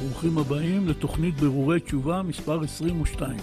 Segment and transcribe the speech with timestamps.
[0.00, 3.36] ברוכים הבאים לתוכנית ברורי תשובה מספר 22.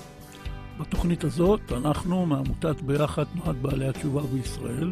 [0.79, 4.91] בתוכנית הזאת אנחנו מעמותת ביחד תנועת בעלי התשובה בישראל,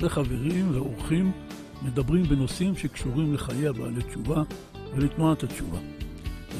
[0.00, 1.32] וחברים ואורחים
[1.82, 4.42] מדברים בנושאים שקשורים לחיי הבעלי תשובה
[4.94, 5.78] ולתנועת התשובה.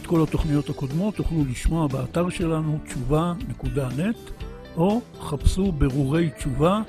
[0.00, 4.30] את כל התוכניות הקודמות תוכלו לשמוע באתר שלנו תשובה.נט
[4.76, 6.82] או חפשו ברורי תשובה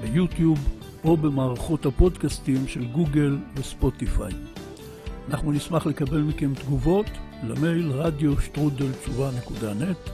[0.00, 0.58] ביוטיוב
[1.04, 4.55] או במערכות הפודקאסטים של גוגל וספוטיפיי.
[5.30, 7.06] אנחנו נשמח לקבל מכם תגובות
[7.42, 10.10] למייל רדיו שטרודל תשובה נקודה נט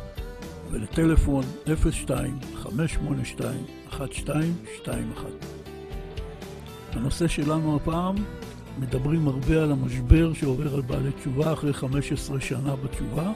[0.71, 1.71] ולטלפון 02-582-1221.
[6.93, 8.15] הנושא שלנו הפעם,
[8.79, 13.33] מדברים הרבה על המשבר שעובר על בעלי תשובה אחרי 15 שנה בתשובה.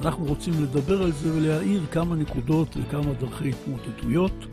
[0.00, 4.46] אנחנו רוצים לדבר על זה ולהאיר כמה נקודות וכמה דרכי התמוטטויות.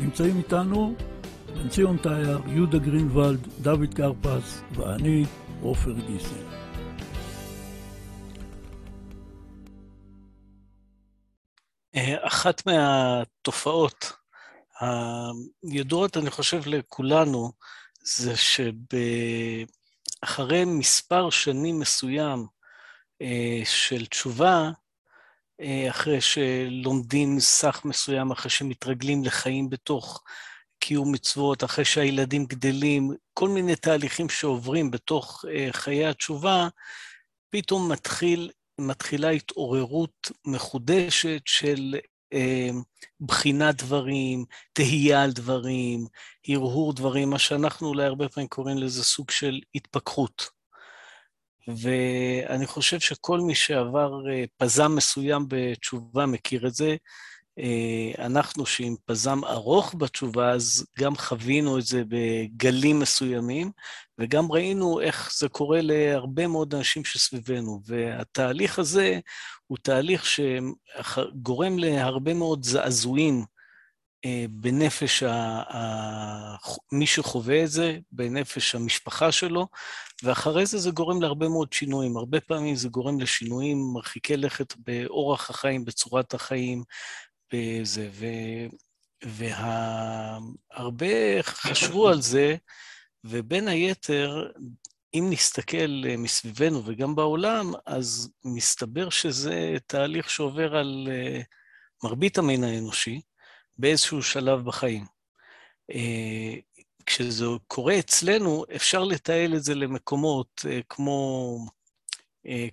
[0.00, 0.94] נמצאים איתנו
[1.56, 5.24] בן ציון טייר, יהודה גרינוולד, דוד קרפס ואני,
[5.62, 6.64] עופר גיסל.
[12.26, 14.12] אחת מהתופעות
[15.62, 17.52] הידועות, אני חושב, לכולנו,
[18.02, 18.32] זה
[20.22, 22.46] שאחרי מספר שנים מסוים
[23.22, 24.70] אה, של תשובה,
[25.60, 30.22] אה, אחרי שלומדים סך מסוים, אחרי שמתרגלים לחיים בתוך
[30.86, 36.68] קיום מצוות, אחרי שהילדים גדלים, כל מיני תהליכים שעוברים בתוך uh, חיי התשובה,
[37.50, 41.94] פתאום מתחיל, מתחילה התעוררות מחודשת של
[42.34, 42.74] uh,
[43.20, 46.06] בחינת דברים, תהייה על דברים,
[46.48, 50.48] הרהור דברים, מה שאנחנו אולי הרבה פעמים קוראים לזה סוג של התפכחות.
[51.68, 56.96] ואני חושב שכל מי שעבר uh, פזם מסוים בתשובה מכיר את זה.
[57.58, 63.70] אה, אנחנו שעם פזם ארוך בתשובה, אז גם חווינו את זה בגלים מסוימים,
[64.18, 67.80] וגם ראינו איך זה קורה להרבה מאוד אנשים שסביבנו.
[67.86, 69.20] והתהליך הזה
[69.66, 73.44] הוא תהליך שגורם להרבה מאוד זעזועים
[74.24, 75.62] אה, בנפש ה...
[76.92, 79.68] מי שחווה את זה, בנפש המשפחה שלו,
[80.22, 82.16] ואחרי זה זה גורם להרבה מאוד שינויים.
[82.16, 86.82] הרבה פעמים זה גורם לשינויים מרחיקי לכת באורח החיים, בצורת החיים,
[87.54, 88.26] בזה, ו...
[90.72, 91.06] והרבה
[91.42, 92.56] חשבו על זה,
[93.24, 94.50] ובין היתר,
[95.14, 101.40] אם נסתכל אה, מסביבנו וגם בעולם, אז מסתבר שזה תהליך שעובר על אה,
[102.04, 103.20] מרבית המין האנושי
[103.78, 105.04] באיזשהו שלב בחיים.
[105.90, 106.54] אה,
[107.06, 111.58] כשזה קורה אצלנו, אפשר לתעל את זה למקומות כמו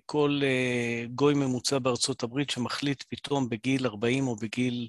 [0.05, 4.87] כל אה, גוי ממוצע בארצות הברית שמחליט פתאום בגיל 40 או בגיל,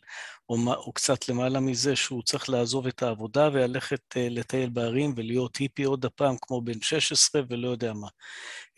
[0.48, 5.56] או, או קצת למעלה מזה, שהוא צריך לעזוב את העבודה וללכת אה, לטייל בערים ולהיות
[5.56, 8.08] היפי עוד הפעם כמו בן 16 ולא יודע מה.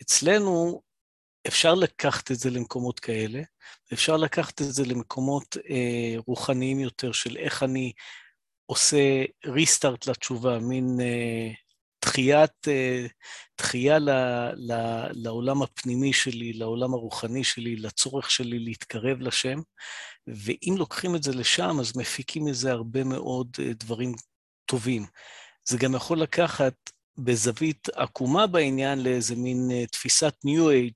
[0.01, 0.81] אצלנו
[1.47, 3.41] אפשר לקחת את זה למקומות כאלה,
[3.93, 7.91] אפשר לקחת את זה למקומות אה, רוחניים יותר של איך אני
[8.65, 11.51] עושה ריסטארט לתשובה, מין אה,
[12.05, 13.05] דחיית, אה,
[13.57, 14.09] דחייה ל,
[14.55, 14.73] ל,
[15.13, 19.59] לעולם הפנימי שלי, לעולם הרוחני שלי, לצורך שלי להתקרב לשם,
[20.27, 24.11] ואם לוקחים את זה לשם, אז מפיקים מזה הרבה מאוד אה, דברים
[24.65, 25.05] טובים.
[25.65, 26.73] זה גם יכול לקחת
[27.17, 30.89] בזווית עקומה בעניין לאיזה מין אה, תפיסת Age, אה,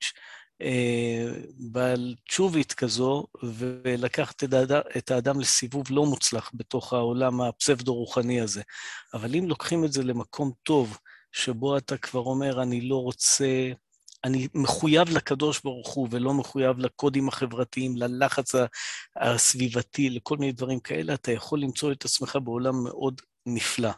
[1.58, 4.44] בעל תשובית כזו, ולקחת
[4.98, 8.62] את האדם לסיבוב לא מוצלח בתוך העולם הפסבדו-רוחני הזה.
[9.14, 10.98] אבל אם לוקחים את זה למקום טוב,
[11.32, 13.72] שבו אתה כבר אומר, אני לא רוצה,
[14.24, 18.52] אני מחויב לקדוש ברוך הוא ולא מחויב לקודים החברתיים, ללחץ
[19.16, 23.90] הסביבתי, לכל מיני דברים כאלה, אתה יכול למצוא את עצמך בעולם מאוד נפלא.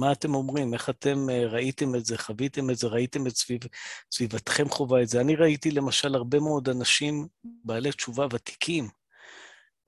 [0.00, 0.74] מה אתם אומרים?
[0.74, 3.60] איך אתם אה, ראיתם את זה, חוויתם את זה, ראיתם את סביב,
[4.12, 5.20] סביבתכם חווה את זה?
[5.20, 8.88] אני ראיתי למשל הרבה מאוד אנשים בעלי תשובה ותיקים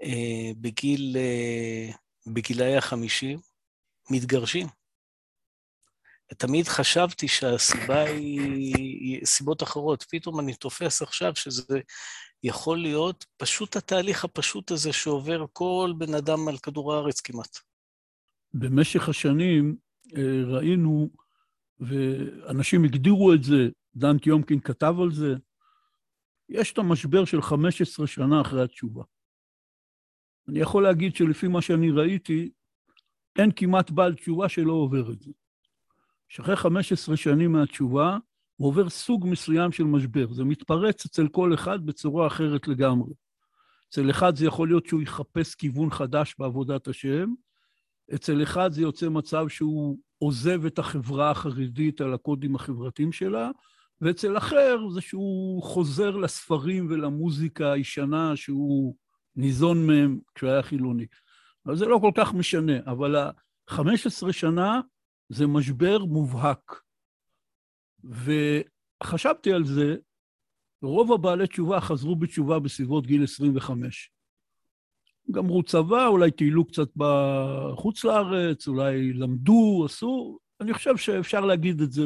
[0.03, 1.91] אה, בגיל, אה,
[2.27, 3.39] בגילאי החמישים,
[4.11, 4.67] מתגרשים.
[6.39, 10.05] תמיד חשבתי שהסיבה היא סיבות אחרות.
[10.11, 11.81] פתאום אני תופס עכשיו שזה
[12.43, 17.59] יכול להיות פשוט התהליך הפשוט הזה שעובר כל בן אדם על כדור הארץ כמעט.
[18.55, 19.77] במשך השנים
[20.47, 21.11] ראינו,
[21.81, 25.35] ואנשים הגדירו את זה, דן טיומקין כתב על זה,
[26.49, 29.03] יש את המשבר של 15 שנה אחרי התשובה.
[30.49, 32.51] אני יכול להגיד שלפי מה שאני ראיתי,
[33.39, 35.31] אין כמעט בעל תשובה שלא עובר את זה.
[36.29, 38.19] שאחרי 15 שנים מהתשובה,
[38.57, 40.33] הוא עובר סוג מסוים של משבר.
[40.33, 43.15] זה מתפרץ אצל כל אחד בצורה אחרת לגמרי.
[43.89, 47.35] אצל אחד זה יכול להיות שהוא יחפש כיוון חדש בעבודת השם,
[48.15, 53.51] אצל אחד זה יוצא מצב שהוא עוזב את החברה החרדית על הקודים החברתיים שלה,
[54.01, 58.97] ואצל אחר זה שהוא חוזר לספרים ולמוזיקה הישנה שהוא
[59.37, 61.07] ניזון מהם כשהוא היה חילוני.
[61.67, 64.81] אבל זה לא כל כך משנה, אבל ה-15 שנה
[65.29, 66.81] זה משבר מובהק.
[68.05, 69.97] וחשבתי על זה,
[70.83, 74.11] רוב הבעלי תשובה חזרו בתשובה בסביבות גיל 25.
[75.31, 80.39] גמרו צבא, אולי טיילו קצת בחוץ לארץ, אולי למדו, עשו.
[80.61, 82.05] אני חושב שאפשר להגיד את זה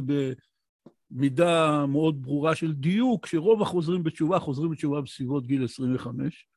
[1.11, 6.49] במידה מאוד ברורה של דיוק, שרוב החוזרים בתשובה חוזרים בתשובה בסביבות גיל 25.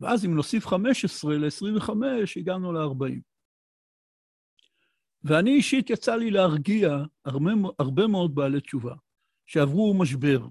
[0.00, 1.90] ואז אם נוסיף 15 ל-25,
[2.36, 3.20] הגענו ל-40.
[5.24, 8.94] ואני אישית יצא לי להרגיע הרבה, הרבה מאוד בעלי תשובה
[9.46, 10.46] שעברו משבר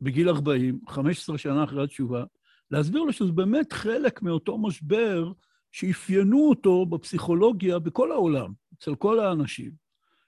[0.00, 2.24] בגיל 40, 15 שנה אחרי התשובה,
[2.70, 5.32] להסביר לו שזה באמת חלק מאותו משבר
[5.72, 9.70] שאפיינו אותו בפסיכולוגיה בכל העולם, אצל כל האנשים,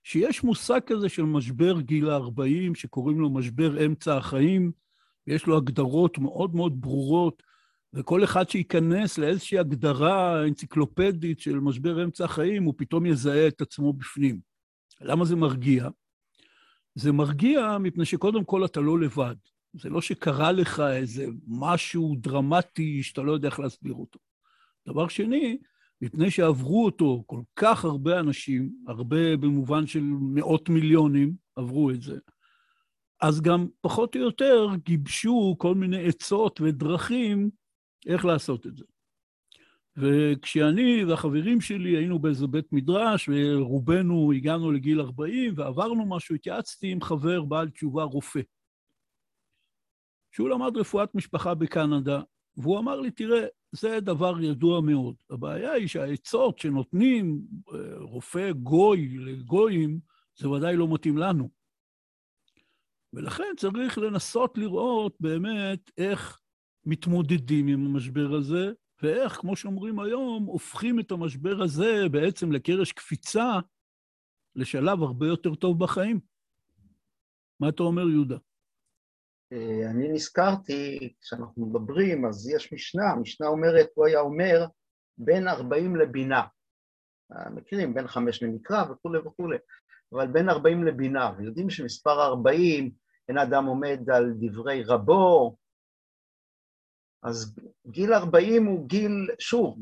[0.04, 4.72] שיש מושג כזה של משבר גיל ה-40, שקוראים לו משבר אמצע החיים,
[5.26, 7.42] ויש לו הגדרות מאוד מאוד ברורות,
[7.92, 13.92] וכל אחד שייכנס לאיזושהי הגדרה אנציקלופדית של משבר אמצע החיים, הוא פתאום יזהה את עצמו
[13.92, 14.40] בפנים.
[15.00, 15.88] למה זה מרגיע?
[16.94, 19.34] זה מרגיע מפני שקודם כל אתה לא לבד.
[19.80, 24.18] זה לא שקרה לך איזה משהו דרמטי שאתה לא יודע איך להסביר אותו.
[24.88, 25.58] דבר שני,
[26.02, 32.18] מפני שעברו אותו כל כך הרבה אנשים, הרבה במובן של מאות מיליונים עברו את זה,
[33.20, 37.50] אז גם פחות או יותר גיבשו כל מיני עצות ודרכים
[38.06, 38.84] איך לעשות את זה.
[39.96, 47.00] וכשאני והחברים שלי היינו באיזה בית מדרש, ורובנו הגענו לגיל 40 ועברנו משהו, התייעצתי עם
[47.00, 48.40] חבר בעל תשובה רופא.
[50.32, 52.22] שהוא למד רפואת משפחה בקנדה,
[52.56, 55.14] והוא אמר לי, תראה, זה דבר ידוע מאוד.
[55.30, 57.40] הבעיה היא שהעצות שנותנים
[57.74, 60.00] אה, רופא גוי לגויים,
[60.36, 61.50] זה ודאי לא מתאים לנו.
[63.12, 66.40] ולכן צריך לנסות לראות באמת איך
[66.84, 68.72] מתמודדים עם המשבר הזה,
[69.02, 73.58] ואיך, כמו שאומרים היום, הופכים את המשבר הזה בעצם לקרש קפיצה
[74.56, 76.20] לשלב הרבה יותר טוב בחיים.
[77.60, 78.36] מה אתה אומר, יהודה?
[79.52, 84.66] אה, אני נזכרתי, כשאנחנו מדברים, אז יש משנה, המשנה אומרת, הוא היה אומר,
[85.18, 86.42] בין 40 לבינה.
[87.50, 89.56] מכירים, בין חמש למקרא וכולי וכולי,
[90.12, 92.90] אבל בין 40 לבינה, ויודעים שמספר 40,
[93.28, 95.56] אין אדם עומד על דברי רבו,
[97.22, 97.56] אז
[97.86, 99.78] גיל 40 הוא גיל, שוב,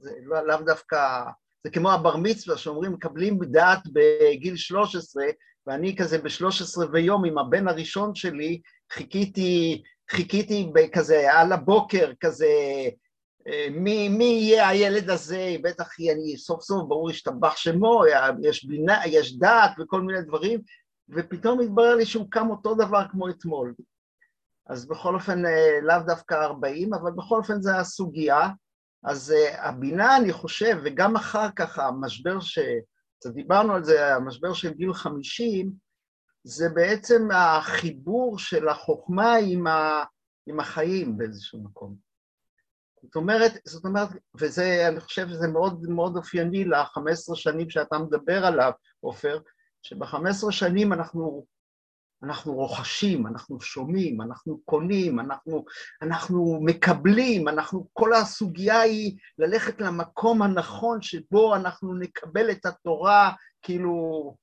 [0.00, 1.24] זה לאו לא דווקא,
[1.64, 5.24] זה כמו הבר מצווה שאומרים מקבלים דעת בגיל 13,
[5.66, 8.60] ואני כזה ב-13 ויום עם הבן הראשון שלי,
[8.92, 12.48] חיכיתי, חיכיתי כזה על הבוקר, כזה,
[13.48, 18.02] אה, מי, מי יהיה הילד הזה, בטח אני סוף סוף ברור ישתבח שמו,
[18.42, 20.60] יש בינה, יש דעת וכל מיני דברים,
[21.08, 23.74] ופתאום התברר לי שהוא קם אותו דבר כמו אתמול.
[24.66, 28.48] אז בכל אופן, אה, לאו דווקא 40, אבל בכל אופן זה הסוגיה.
[29.04, 32.58] אז אה, הבינה, אני חושב, וגם אחר כך המשבר ש...
[33.24, 35.72] קצת דיברנו על זה, המשבר של גיל 50,
[36.44, 40.04] זה בעצם החיבור של החוכמה עם, ה...
[40.46, 41.96] עם החיים באיזשהו מקום.
[43.02, 44.08] זאת אומרת, זאת אומרת,
[44.40, 49.38] וזה, אני חושב שזה מאוד מאוד אופייני ל-15 שנים שאתה מדבר עליו, עופר,
[49.82, 51.46] שב-15 שנים אנחנו
[52.24, 55.64] אנחנו רוכשים, אנחנו שומעים, אנחנו קונים, אנחנו,
[56.02, 63.32] אנחנו מקבלים, אנחנו, כל הסוגיה היא ללכת למקום הנכון שבו אנחנו נקבל את התורה
[63.62, 64.36] כאילו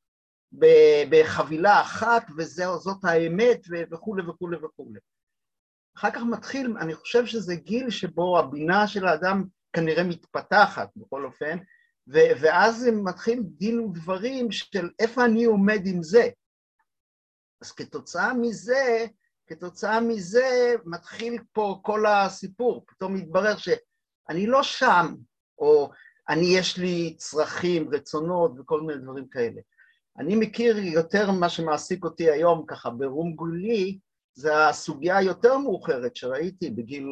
[1.09, 3.59] בחבילה אחת וזאת האמת
[3.91, 4.99] וכולי וכולי וכולי.
[5.97, 11.57] אחר כך מתחיל, אני חושב שזה גיל שבו הבינה של האדם כנראה מתפתחת בכל אופן,
[12.07, 16.29] ואז מתחיל דין ודברים של איפה אני עומד עם זה.
[17.61, 19.05] אז כתוצאה מזה,
[19.47, 25.15] כתוצאה מזה מתחיל פה כל הסיפור, פתאום מתברר שאני לא שם,
[25.59, 25.91] או
[26.29, 29.61] אני יש לי צרכים, רצונות וכל מיני דברים כאלה.
[30.17, 33.99] אני מכיר יותר ממה שמעסיק אותי היום ככה ברום גולי,
[34.33, 37.05] זה הסוגיה היותר מאוחרת שראיתי בגיל,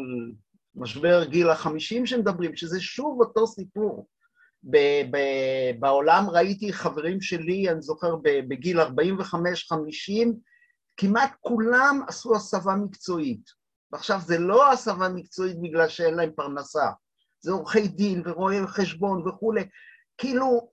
[0.76, 4.08] משבר גיל החמישים שמדברים, שזה שוב אותו סיפור.
[4.64, 8.86] ב- ב- בעולם ראיתי חברים שלי, אני זוכר בגיל 45-50,
[10.98, 13.60] כמעט כולם עשו הסבה מקצועית.
[13.92, 16.90] ועכשיו זה לא הסבה מקצועית בגלל שאין להם פרנסה,
[17.42, 19.64] זה עורכי דין ורואי חשבון וכולי,
[20.18, 20.72] כאילו,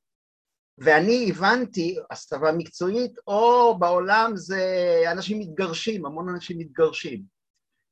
[0.78, 4.64] ואני הבנתי, הסבה מקצועית, או בעולם זה
[5.12, 7.22] אנשים מתגרשים, המון אנשים מתגרשים.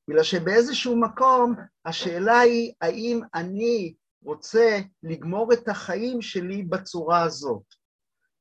[0.09, 7.63] בגלל שבאיזשהו מקום השאלה היא האם אני רוצה לגמור את החיים שלי בצורה הזאת.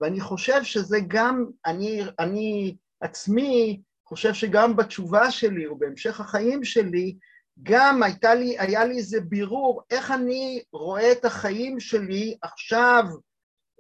[0.02, 7.18] ואני חושב שזה גם, אני, אני, עצמי חושב שגם בתשובה שלי ובהמשך החיים שלי,
[7.64, 13.04] גם הייתה לי, היה לי איזה בירור איך אני רואה את החיים שלי עכשיו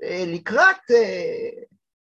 [0.04, 1.50] אה, לקראת, אה,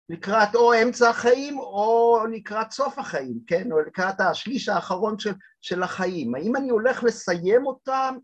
[0.08, 3.72] לקראת או אמצע החיים או לקראת סוף החיים, כן?
[3.72, 6.34] או לקראת השליש האחרון של, של החיים.
[6.34, 8.16] האם אני הולך לסיים אותם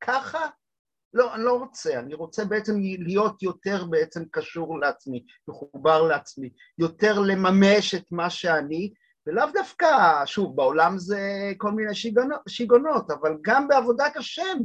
[0.00, 0.48] ככה?
[1.14, 7.18] לא, אני לא רוצה, אני רוצה בעצם להיות יותר בעצם קשור לעצמי, מחובר לעצמי, יותר
[7.18, 8.92] לממש את מה שאני,
[9.26, 11.20] ולאו דווקא, שוב, בעולם זה
[11.58, 14.58] כל מיני שיגונות, שיגונות אבל גם בעבודת השם,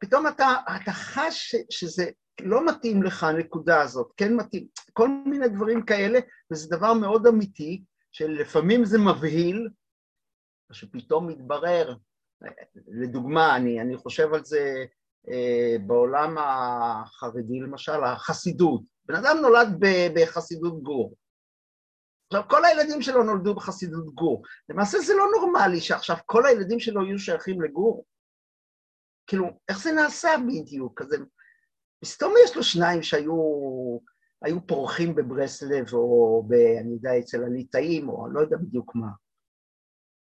[0.00, 2.10] פתאום אתה, אתה חש שזה
[2.40, 6.18] לא מתאים לך הנקודה הזאת, כן מתאים, כל מיני דברים כאלה,
[6.50, 9.68] וזה דבר מאוד אמיתי, שלפעמים זה מבהיל,
[10.72, 11.94] שפתאום מתברר,
[12.86, 14.84] לדוגמה, אני, אני חושב על זה
[15.86, 18.82] בעולם החרדי למשל, החסידות.
[19.04, 19.68] בן אדם נולד
[20.14, 21.14] בחסידות גור.
[22.32, 24.42] עכשיו, כל הילדים שלו נולדו בחסידות גור.
[24.68, 28.04] למעשה זה לא נורמלי שעכשיו כל הילדים שלו יהיו שייכים לגור.
[29.26, 31.02] כאילו, איך זה נעשה בדיוק?
[31.02, 31.16] כזה...
[32.04, 33.34] מסתום יש לו שניים שהיו
[34.42, 36.52] היו פורחים בברסלב, או ב...
[36.52, 39.08] אני יודע, אצל הליטאים, או לא יודע בדיוק מה.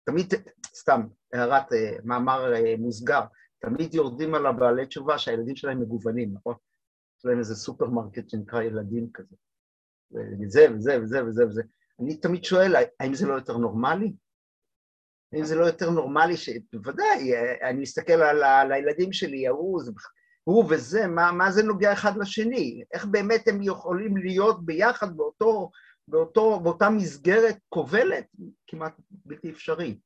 [0.05, 0.33] תמיד,
[0.75, 1.01] סתם,
[1.33, 3.21] הערת אה, מאמר אה, מוסגר,
[3.59, 6.55] תמיד יורדים על הבעלי תשובה שהילדים שלהם מגוונים, נכון?
[7.19, 9.35] יש להם איזה סופרמרקט שנקרא ילדים כזה.
[10.11, 11.61] וזה וזה וזה וזה וזה.
[11.99, 14.13] אני תמיד שואל, האם זה לא יותר נורמלי?
[15.33, 16.49] האם זה לא יותר נורמלי ש...
[16.73, 17.31] בוודאי,
[17.69, 19.81] אני מסתכל על, על הילדים שלי, ההוא,
[20.43, 22.83] הוא וזה, מה, מה זה נוגע אחד לשני?
[22.93, 25.71] איך באמת הם יכולים להיות ביחד באותו,
[26.07, 28.25] באותו, באותה מסגרת כובלת?
[28.67, 29.99] כמעט בלתי אפשרי.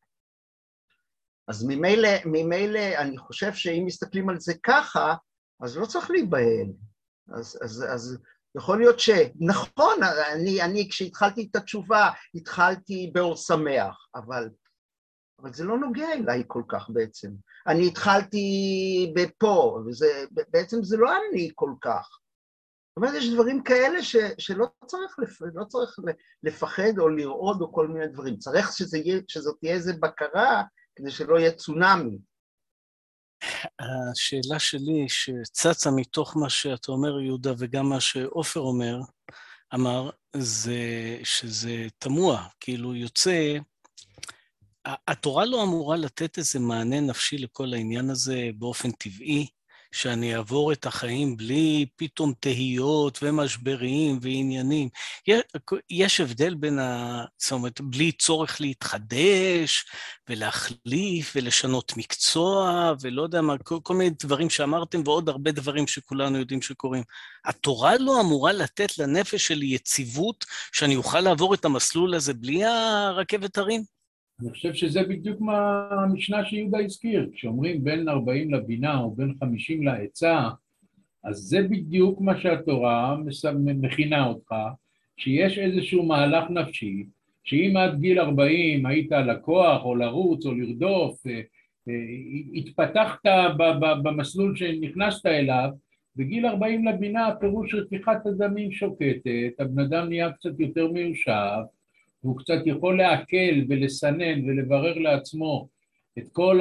[1.48, 5.16] אז ממילא, ממילא אני חושב שאם מסתכלים על זה ככה,
[5.62, 6.68] אז לא צריך להיבהל.
[7.38, 8.18] אז, אז, אז
[8.58, 14.50] יכול להיות שנכון, אני, אני כשהתחלתי את התשובה, התחלתי באור שמח, אבל,
[15.42, 17.30] אבל זה לא נוגע אליי כל כך בעצם.
[17.68, 18.48] אני התחלתי
[19.16, 22.20] בפה, וזה, בעצם זה לא אני כל כך.
[22.90, 26.00] זאת אומרת, יש דברים כאלה ש, שלא צריך, לפ, לא צריך
[26.44, 28.38] לפחד או לרעוד או כל מיני דברים.
[28.38, 28.98] צריך שזה
[29.28, 30.64] שזאת תהיה איזו בקרה
[30.96, 32.18] כדי שלא יהיה צונאמי.
[33.80, 39.00] השאלה שלי, שצצה מתוך מה שאתה אומר, יהודה, וגם מה שעופר אומר,
[39.74, 40.78] אמר, זה
[41.24, 43.58] שזה תמוה, כאילו יוצא,
[44.86, 49.48] התורה לא אמורה לתת איזה מענה נפשי לכל העניין הזה באופן טבעי,
[49.94, 54.90] שאני אעבור את החיים בלי פתאום תהיות ומשברים ועניינים.
[55.90, 57.26] יש הבדל בין ה...
[57.38, 59.86] זאת אומרת, בלי צורך להתחדש
[60.30, 66.38] ולהחליף ולשנות מקצוע ולא יודע מה, כל, כל מיני דברים שאמרתם ועוד הרבה דברים שכולנו
[66.38, 67.04] יודעים שקורים.
[67.46, 73.58] התורה לא אמורה לתת לנפש שלי יציבות שאני אוכל לעבור את המסלול הזה בלי הרכבת
[73.58, 73.84] הרים?
[74.44, 79.84] אני חושב שזה בדיוק מה המשנה שיהודה הזכיר, כשאומרים בין 40 לבינה או בין 50
[79.84, 80.50] לעצה,
[81.24, 83.18] אז זה בדיוק מה שהתורה
[83.56, 84.56] מכינה אותך,
[85.18, 87.06] שיש איזשהו מהלך נפשי,
[87.44, 91.42] שאם עד גיל 40 היית לקוח או לרוץ או לרדוף, אה,
[91.88, 91.94] אה,
[92.56, 93.20] התפתחת
[94.04, 95.70] במסלול שנכנסת אליו,
[96.16, 101.62] בגיל 40 לבינה הפירוש רתיחת הדמים שוקטת, הבן אדם נהיה קצת יותר מיושב,
[102.24, 105.68] והוא קצת יכול לעכל ולסנן ולברר לעצמו
[106.18, 106.58] את כל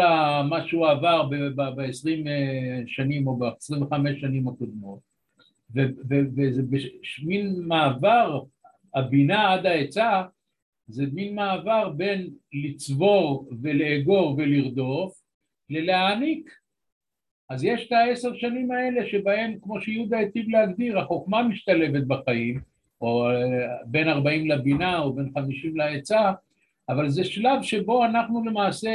[0.48, 4.98] מה שהוא עבר ב-20 אה, שנים או ב-25 שנים הקודמות.
[5.74, 6.62] וזה
[7.24, 8.42] מין מעבר,
[8.94, 10.22] הבינה עד העצה
[10.86, 15.22] זה מין מעבר בין לצבור ולאגור ולרדוף
[15.70, 16.50] ללהעניק.
[17.50, 22.60] אז יש את העשר שנים האלה שבהם כמו שיהודה היטיב להגדיר החוכמה משתלבת בחיים
[23.02, 26.32] או אה, בין 40 לבינה או בין 50 לעצה,
[26.88, 28.90] אבל זה שלב שבו אנחנו למעשה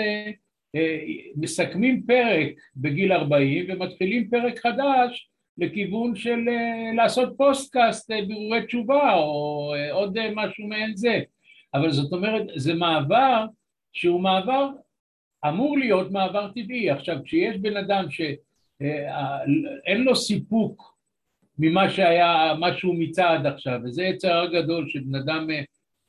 [0.76, 1.00] אה,
[1.36, 9.74] מסכמים פרק בגיל 40 ומתחילים פרק חדש לכיוון של אה, לעשות פודקאסט בירורי תשובה או
[9.92, 11.20] עוד משהו מעין זה.
[11.74, 13.46] אבל זאת אומרת, זה מעבר
[13.94, 14.70] שהוא מעבר,
[15.48, 16.90] אמור להיות מעבר טבעי.
[16.90, 20.97] עכשיו, כשיש בן אדם שאין לו סיפוק
[21.60, 25.62] ממה שהיה, מה שהוא מיצה עד עכשיו, וזה יצר הגדול שבן אדם אה,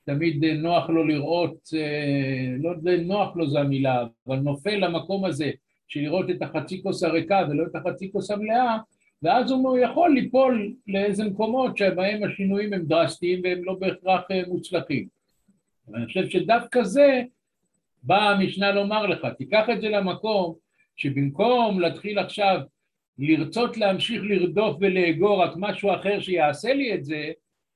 [0.05, 5.25] תמיד אה, נוח לו לראות, אה, לא יודע נוח לו זו המילה, אבל נופל למקום
[5.25, 5.51] הזה
[5.89, 8.79] של לראות את החצי כוס הריקה ולא את החצי כוס המלאה,
[9.23, 15.09] ואז הוא יכול ליפול לאיזה מקומות שבהם השינויים הם דרסטיים והם לא בהכרח מוצלחים.
[15.89, 17.23] ואני חושב שדווקא זה
[18.03, 20.55] באה המשנה לומר לך, תיקח את זה למקום
[20.97, 22.61] שבמקום להתחיל עכשיו
[23.19, 27.31] לרצות להמשיך לרדוף ולאגור רק משהו אחר שיעשה לי את זה,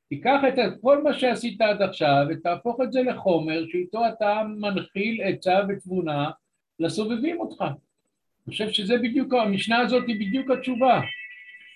[0.08, 5.60] תיקח את כל מה שעשית עד עכשיו ותהפוך את זה לחומר שאיתו אתה מנחיל עצה
[5.68, 6.30] ותבונה
[6.78, 7.62] לסובבים אותך.
[7.62, 11.00] אני חושב שזה בדיוק, המשנה הזאת היא בדיוק התשובה.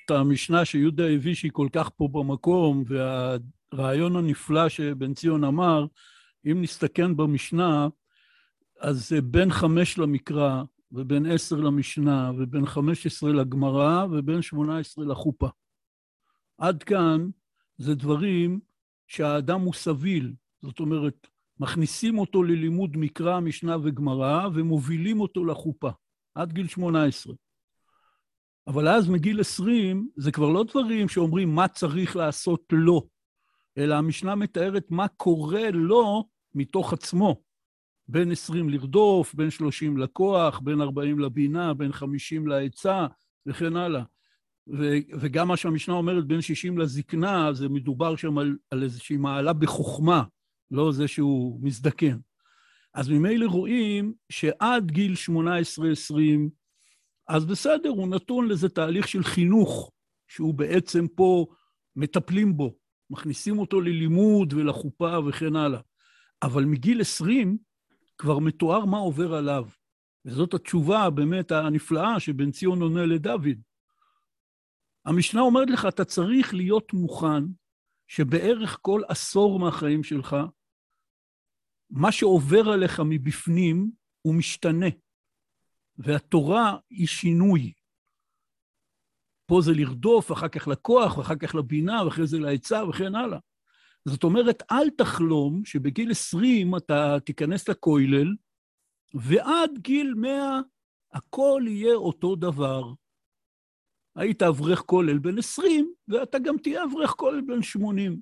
[0.04, 5.87] את המשנה שיהודה הביא שהיא כל כך פה במקום, והרעיון הנפלא שבן ציון אמר,
[6.46, 7.88] אם נסתכן במשנה,
[8.80, 10.62] אז בין חמש למקרא,
[10.97, 15.49] ובין עשר למשנה, ובין חמש עשרה לגמרא, ובין שמונה עשרה לחופה.
[16.59, 17.29] עד כאן
[17.79, 18.61] זה דברים
[19.07, 21.26] שהאדם הוא סביל, זאת אומרת,
[21.61, 25.91] מכניסים אותו ללימוד מקרא, משנה וגמרא, ומובילים אותו לחופה,
[26.35, 27.35] עד גיל שמונה עשרה.
[28.67, 33.09] אבל אז מגיל עשרים, זה כבר לא דברים שאומרים מה צריך לעשות לו,
[33.79, 37.43] אלא המשנה מתארת מה קורה לו מתוך עצמו.
[38.09, 43.07] בין עשרים לרדוף, בין שלושים לכוח, בין ארבעים לבינה, בין חמישים לעצה,
[43.47, 44.03] וכן הלאה.
[44.69, 49.53] ו- וגם מה שהמשנה אומרת, בין שישים לזקנה, זה מדובר שם על, על איזושהי מעלה
[49.53, 50.23] בחוכמה,
[50.71, 52.19] לא זה שהוא מזדקן.
[52.95, 56.15] אז ממילא רואים שעד גיל 18-20,
[57.29, 59.93] אז בסדר, הוא נתון לזה תהליך של חינוך,
[60.29, 61.47] שהוא בעצם פה
[61.97, 62.77] מטפלים בו,
[63.11, 65.81] מכניסים אותו ללימוד ולחופה וכן הלאה.
[66.43, 67.59] אבל מגיל 20
[68.18, 69.68] כבר מתואר מה עובר עליו.
[70.25, 73.62] וזאת התשובה באמת הנפלאה שבן ציון עונה לדוד.
[75.04, 77.44] המשנה אומרת לך, אתה צריך להיות מוכן
[78.08, 80.37] שבערך כל עשור מהחיים שלך,
[81.90, 83.90] מה שעובר עליך מבפנים
[84.23, 84.87] הוא משתנה.
[85.99, 87.73] והתורה היא שינוי.
[89.46, 93.38] פה זה לרדוף, אחר כך לכוח, ואחר כך לבינה, ואחרי זה לעצה, וכן הלאה.
[94.09, 98.35] זאת אומרת, אל תחלום שבגיל 20 אתה תיכנס לכולל,
[99.15, 100.61] ועד גיל 100
[101.13, 102.93] הכל יהיה אותו דבר.
[104.17, 108.21] היית אברך כולל בן 20, ואתה גם תהיה אברך כולל בן 80.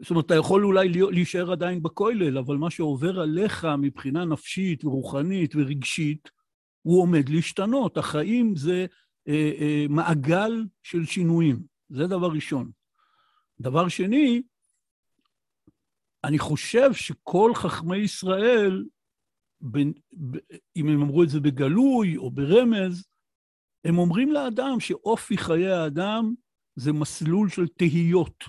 [0.00, 5.56] זאת אומרת, אתה יכול אולי להישאר עדיין בכולל, אבל מה שעובר עליך מבחינה נפשית ורוחנית
[5.56, 6.30] ורגשית,
[6.82, 7.96] הוא עומד להשתנות.
[7.96, 8.86] החיים זה
[9.28, 11.62] אה, אה, מעגל של שינויים.
[11.88, 12.70] זה דבר ראשון.
[13.60, 14.42] דבר שני,
[16.24, 18.84] אני חושב שכל חכמי ישראל,
[19.60, 19.92] בין,
[20.76, 23.06] אם הם אמרו את זה בגלוי או ברמז,
[23.84, 26.34] הם אומרים לאדם שאופי חיי האדם
[26.76, 28.44] זה מסלול של תהיות.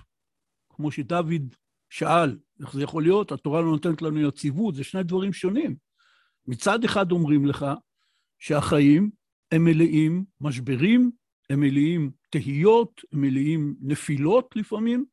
[0.70, 1.56] כמו שדוד
[1.90, 3.32] שאל, איך זה יכול להיות?
[3.32, 5.76] התורה לא נותנת לנו יציבות, זה שני דברים שונים.
[6.48, 7.66] מצד אחד אומרים לך
[8.40, 9.10] שהחיים
[9.52, 11.12] הם מלאים משברים,
[11.50, 15.06] הם מלאים תהיות, הם מלאים נפילות לפעמים,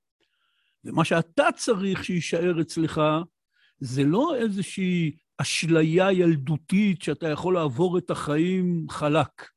[0.86, 3.00] ומה שאתה צריך שיישאר אצלך
[3.80, 9.50] זה לא איזושהי אשליה ילדותית שאתה יכול לעבור את החיים חלק.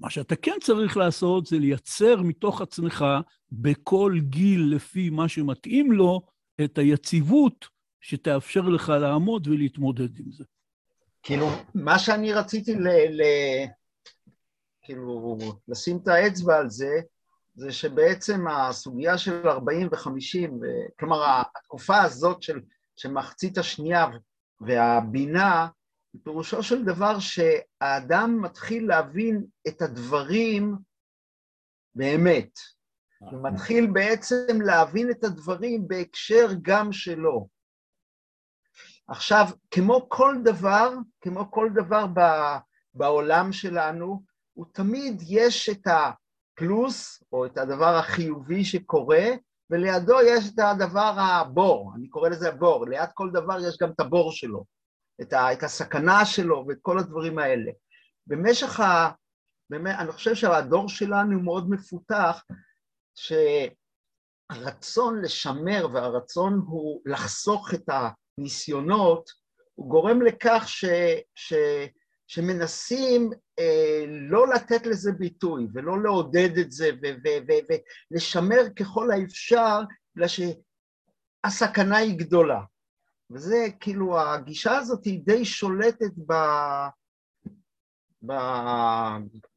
[0.00, 3.04] מה שאתה כן צריך לעשות זה לייצר מתוך עצמך,
[3.52, 6.20] בכל גיל לפי מה שמתאים לו,
[6.64, 7.68] את היציבות
[8.00, 10.44] שתאפשר לך לעמוד ולהתמודד עם זה.
[11.22, 12.88] כאילו, מה שאני רציתי ל...
[12.88, 13.22] ל...
[14.82, 17.00] כאילו, לשים את האצבע על זה,
[17.54, 20.50] זה שבעצם הסוגיה של 40 ו-50,
[21.00, 22.60] כלומר, התקופה הזאת של,
[22.96, 24.06] של מחצית השנייה
[24.60, 25.68] והבינה,
[26.24, 30.76] פירושו של דבר שהאדם מתחיל להבין את הדברים
[31.94, 32.58] באמת.
[33.18, 37.48] הוא מתחיל בעצם להבין את הדברים בהקשר גם שלו.
[39.08, 42.06] עכשיו, כמו כל דבר, כמו כל דבר
[42.94, 45.86] בעולם שלנו, הוא תמיד יש את
[46.52, 49.26] הפלוס, או את הדבר החיובי שקורה,
[49.70, 54.00] ולידו יש את הדבר הבור, אני קורא לזה הבור, ליד כל דבר יש גם את
[54.00, 54.64] הבור שלו.
[55.20, 57.72] את, ה, את הסכנה שלו ואת כל הדברים האלה.
[58.26, 59.10] במשך ה...
[59.70, 62.44] באמת, אני חושב שהדור שלנו מאוד מפותח,
[64.50, 67.88] שהרצון לשמר והרצון הוא לחסוך את
[68.38, 69.30] הניסיונות,
[69.74, 70.84] הוא גורם לכך ש,
[71.34, 71.54] ש,
[72.26, 73.30] שמנסים
[74.08, 76.90] לא לתת לזה ביטוי ולא לעודד את זה
[78.10, 79.80] ולשמר ככל האפשר,
[80.16, 82.60] בגלל שהסכנה היא גדולה.
[83.30, 86.32] וזה כאילו, הגישה הזאת היא די שולטת ב...
[88.26, 88.32] ב...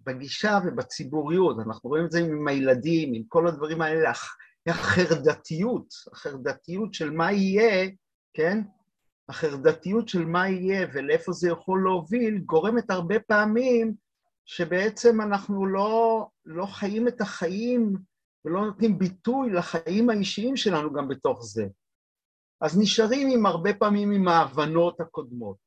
[0.05, 4.11] בגישה ובציבוריות, אנחנו רואים את זה עם הילדים, עם כל הדברים האלה,
[4.67, 7.89] החרדתיות, החרדתיות של מה יהיה,
[8.33, 8.61] כן?
[9.29, 13.93] החרדתיות של מה יהיה ולאיפה זה יכול להוביל, גורמת הרבה פעמים
[14.45, 17.95] שבעצם אנחנו לא, לא חיים את החיים
[18.45, 21.67] ולא נותנים ביטוי לחיים האישיים שלנו גם בתוך זה.
[22.61, 25.57] אז נשארים עם הרבה פעמים עם ההבנות הקודמות.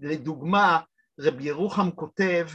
[0.00, 0.80] לדוגמה,
[1.20, 2.48] רבי ירוחם כותב,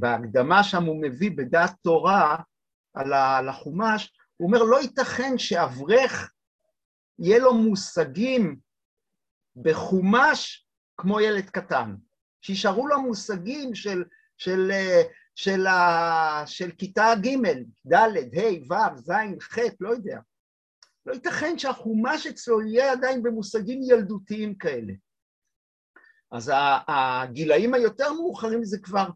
[0.00, 2.36] בהקדמה שם הוא מביא בדעת תורה
[2.94, 6.32] על החומש, הוא אומר, לא ייתכן שאברך
[7.18, 8.56] יהיה לו מושגים
[9.62, 11.94] בחומש כמו ילד קטן.
[12.40, 14.04] שישארו לו מושגים של,
[14.38, 14.70] של,
[15.34, 15.66] של, של,
[16.46, 17.36] של כיתה ג',
[17.92, 20.18] ד', ה', ו', ז', ח', לא יודע.
[21.06, 24.92] לא ייתכן שהחומש אצלו יהיה עדיין במושגים ילדותיים כאלה.
[26.30, 26.52] אז
[26.88, 29.08] הגילאים היותר מאוחרים זה כבר,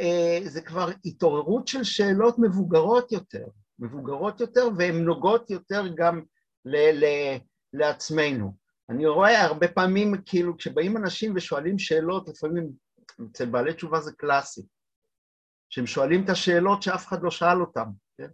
[0.00, 3.44] אה, זה כבר התעוררות של שאלות מבוגרות יותר,
[3.78, 6.22] מבוגרות יותר, והן נוגעות יותר גם
[6.64, 7.38] ל- ל-
[7.72, 8.54] לעצמנו.
[8.90, 12.70] אני רואה הרבה פעמים, כאילו, כשבאים אנשים ושואלים שאלות, לפעמים,
[13.32, 14.62] אצל בעלי תשובה זה קלאסי,
[15.68, 17.86] שהם שואלים את השאלות שאף אחד לא שאל אותם,
[18.18, 18.28] כן?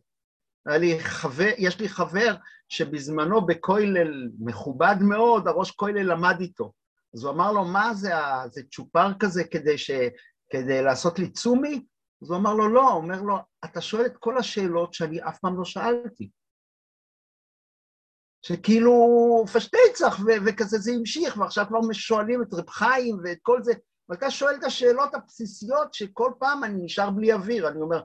[0.66, 2.34] היה לי חבר, יש לי חבר
[2.68, 6.72] שבזמנו בכולל מכובד מאוד, הראש כולל למד איתו.
[7.14, 8.10] אז הוא אמר לו, מה זה,
[8.50, 9.90] זה צ'ופר כזה כדי, ש,
[10.50, 11.86] כדי לעשות לי צומי?
[12.22, 15.38] אז הוא אמר לו, לא, הוא אומר לו, אתה שואל את כל השאלות שאני אף
[15.38, 16.30] פעם לא שאלתי.
[18.46, 23.72] שכאילו פשטייצח וכזה זה המשיך, ועכשיו כבר שואלים את רב חיים ואת כל זה,
[24.08, 28.02] ואתה שואל את השאלות הבסיסיות שכל פעם אני נשאר בלי אוויר, אני אומר,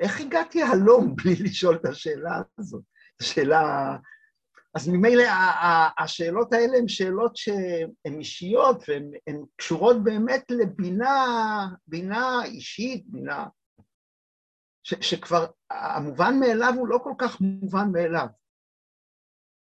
[0.00, 2.82] איך הגעתי הלום בלי לשאול את השאלה הזאת?
[3.22, 3.96] שאלה...
[4.74, 5.24] אז ממילא
[5.98, 11.26] השאלות האלה הן שאלות שהן אישיות והן קשורות באמת לבינה,
[11.86, 13.46] בינה אישית, בינה...
[14.82, 18.26] ש, שכבר המובן מאליו הוא לא כל כך מובן מאליו.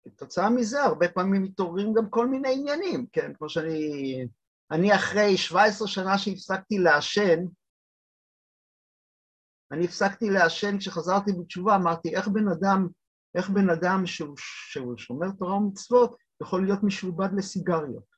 [0.04, 3.34] כתוצאה מזה הרבה פעמים מתעוררים גם כל מיני עניינים, כן?
[3.34, 4.26] כמו שאני...
[4.70, 7.38] אני אחרי 17 שנה שהפסקתי לעשן,
[9.72, 12.88] אני הפסקתי לעשן כשחזרתי בתשובה, אמרתי, איך בן אדם,
[13.34, 18.12] איך בן אדם שהוא, שהוא שומר תורה ומצוות יכול להיות משועבד לסיגריות?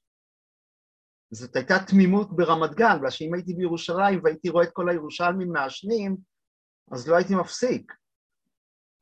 [1.30, 6.16] זאת הייתה תמימות ברמת גן, בגלל שאם הייתי בירושלים והייתי רואה את כל הירושלמים מעשנים,
[6.92, 7.92] אז לא הייתי מפסיק.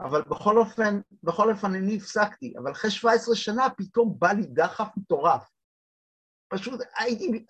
[0.05, 4.89] אבל בכל אופן, בכל אופן אני הפסקתי, אבל אחרי 17 שנה פתאום בא לי דחף
[4.97, 5.51] מטורף.
[6.49, 7.45] פשוט הייתי,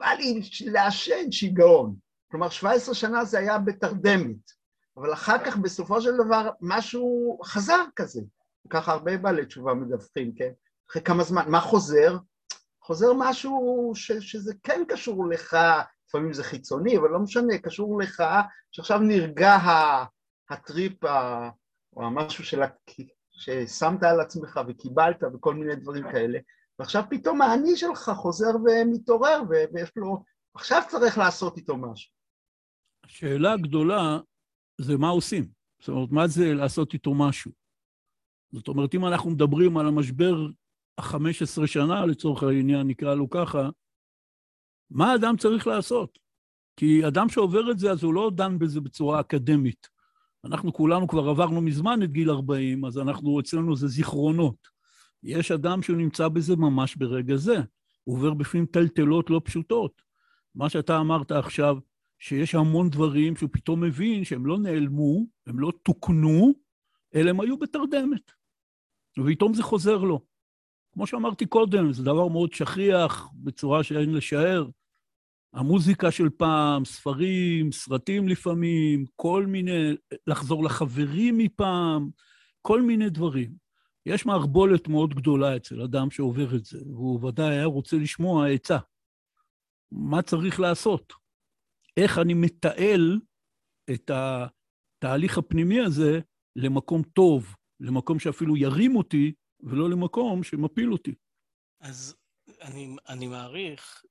[0.00, 1.96] בא לי לעשן שיגעון.
[2.30, 4.50] כלומר, 17 שנה זה היה בתרדמת,
[4.96, 8.20] אבל אחר כך בסופו של דבר משהו חזר כזה.
[8.70, 10.50] ככה הרבה בעלי תשובה מדווחים, כן?
[10.90, 12.16] אחרי כמה זמן, מה חוזר?
[12.82, 15.56] חוזר משהו ש, שזה כן קשור לך,
[16.08, 18.22] לפעמים זה חיצוני, אבל לא משנה, קשור לך,
[18.72, 19.56] שעכשיו נרגע
[20.50, 21.04] הטריפ
[21.96, 22.60] או המשהו של...
[23.30, 26.38] ששמת על עצמך וקיבלת וכל מיני דברים כאלה,
[26.78, 30.24] ועכשיו פתאום האני שלך חוזר ומתעורר ויש לו...
[30.54, 32.12] עכשיו צריך לעשות איתו משהו.
[33.04, 34.18] השאלה הגדולה
[34.80, 35.48] זה מה עושים.
[35.80, 37.52] זאת אומרת, מה זה לעשות איתו משהו?
[38.52, 40.46] זאת אומרת, אם אנחנו מדברים על המשבר
[40.98, 43.68] ה-15 שנה, לצורך העניין, נקרא לו ככה,
[44.90, 46.18] מה אדם צריך לעשות?
[46.76, 49.99] כי אדם שעובר את זה, אז הוא לא דן בזה בצורה אקדמית.
[50.44, 54.68] אנחנו כולנו כבר עברנו מזמן את גיל 40, אז אנחנו, אצלנו זה זיכרונות.
[55.22, 57.56] יש אדם שהוא נמצא בזה ממש ברגע זה.
[58.04, 60.02] הוא עובר בפנים טלטלות לא פשוטות.
[60.54, 61.76] מה שאתה אמרת עכשיו,
[62.18, 66.52] שיש המון דברים שהוא פתאום מבין שהם לא נעלמו, הם לא תוקנו,
[67.14, 68.30] אלא הם היו בתרדמת.
[69.18, 70.20] ופתאום זה חוזר לו.
[70.92, 74.68] כמו שאמרתי קודם, זה דבר מאוד שכיח, בצורה שאין לשער.
[75.52, 79.92] המוזיקה של פעם, ספרים, סרטים לפעמים, כל מיני,
[80.26, 82.10] לחזור לחברים מפעם,
[82.62, 83.54] כל מיני דברים.
[84.06, 88.78] יש מערבולת מאוד גדולה אצל אדם שעובר את זה, והוא ודאי היה רוצה לשמוע עצה.
[89.92, 91.12] מה צריך לעשות?
[91.96, 93.20] איך אני מתעל
[93.90, 96.20] את התהליך הפנימי הזה
[96.56, 99.32] למקום טוב, למקום שאפילו ירים אותי,
[99.62, 101.14] ולא למקום שמפיל אותי.
[101.80, 102.16] אז
[102.62, 104.02] אני, אני מעריך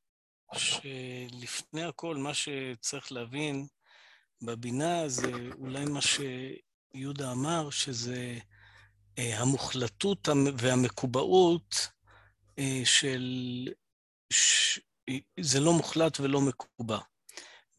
[0.54, 3.68] שלפני הכל, מה שצריך להבין
[4.42, 8.38] בבינה זה אולי מה שיהודה אמר, שזה
[9.20, 11.88] אה, המוחלטות והמקובעות
[12.60, 13.68] אה, של...
[14.30, 14.80] ש...
[15.40, 17.00] זה לא מוחלט ולא מקובע.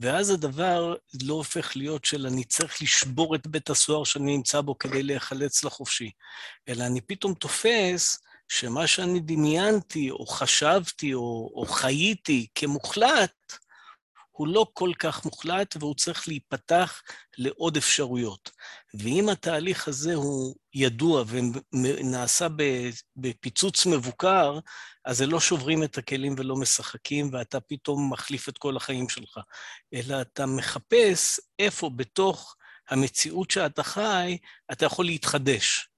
[0.00, 4.78] ואז הדבר לא הופך להיות של אני צריך לשבור את בית הסוהר שאני נמצא בו
[4.78, 6.10] כדי להיחלץ לחופשי,
[6.68, 8.18] אלא אני פתאום תופס
[8.52, 13.52] שמה שאני דמיינתי, או חשבתי, או, או חייתי כמוחלט,
[14.30, 17.02] הוא לא כל כך מוחלט והוא צריך להיפתח
[17.38, 18.50] לעוד אפשרויות.
[18.94, 21.24] ואם התהליך הזה הוא ידוע
[21.72, 22.46] ונעשה
[23.16, 24.58] בפיצוץ מבוקר,
[25.04, 29.38] אז זה לא שוברים את הכלים ולא משחקים, ואתה פתאום מחליף את כל החיים שלך,
[29.94, 32.56] אלא אתה מחפש איפה בתוך
[32.88, 34.38] המציאות שאתה חי,
[34.72, 35.89] אתה יכול להתחדש.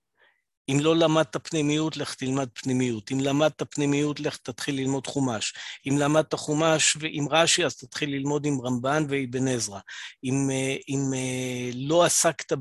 [0.68, 3.12] אם לא למדת פנימיות, לך תלמד פנימיות.
[3.12, 5.54] אם למדת פנימיות, לך תתחיל ללמוד חומש.
[5.88, 9.78] אם למדת חומש עם רש"י, אז תתחיל ללמוד עם רמב"ן ואבן עזרא.
[10.24, 12.52] אם, אה, אם אה, לא עסקת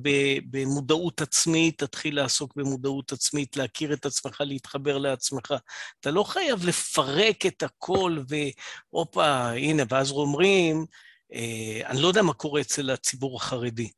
[0.52, 5.54] במודעות עצמית, תתחיל לעסוק במודעות עצמית, להכיר את עצמך, להתחבר לעצמך.
[6.00, 10.86] אתה לא חייב לפרק את הכל והופה, הנה, ואז אומרים,
[11.34, 13.90] אה, אני לא יודע מה קורה אצל הציבור החרדי.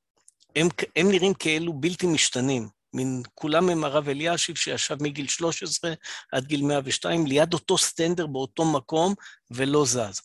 [0.56, 2.83] הם, הם נראים כאלו בלתי משתנים.
[2.94, 5.94] מין, כולם הם הרב אלישיב שישב מגיל 13
[6.32, 9.14] עד גיל 102, ליד אותו סטנדר באותו מקום,
[9.52, 10.22] ולא זז.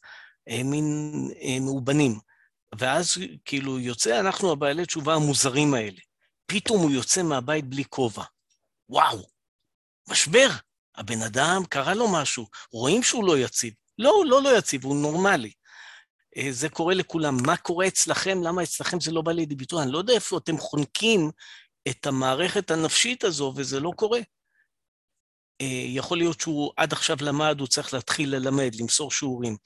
[0.46, 2.18] הם מין הם מאובנים.
[2.78, 6.00] ואז כאילו יוצא, אנחנו הבעלי תשובה המוזרים האלה.
[6.46, 8.24] פתאום הוא יוצא מהבית בלי כובע.
[8.88, 9.26] וואו,
[10.08, 10.48] משבר.
[10.96, 12.46] הבן אדם, קרה לו משהו.
[12.72, 13.74] רואים שהוא לא יציב.
[13.98, 15.52] לא, הוא לא לא יציב, הוא נורמלי.
[16.36, 17.36] אה, זה קורה לכולם.
[17.46, 18.42] מה קורה אצלכם?
[18.42, 19.82] למה אצלכם זה לא בא לידי ביטוי?
[19.82, 21.30] אני לא יודע איפה אתם חונקים
[21.90, 24.20] את המערכת הנפשית הזו, וזה לא קורה.
[25.60, 29.56] אה, יכול להיות שהוא עד עכשיו למד, הוא צריך להתחיל ללמד, למסור שיעורים.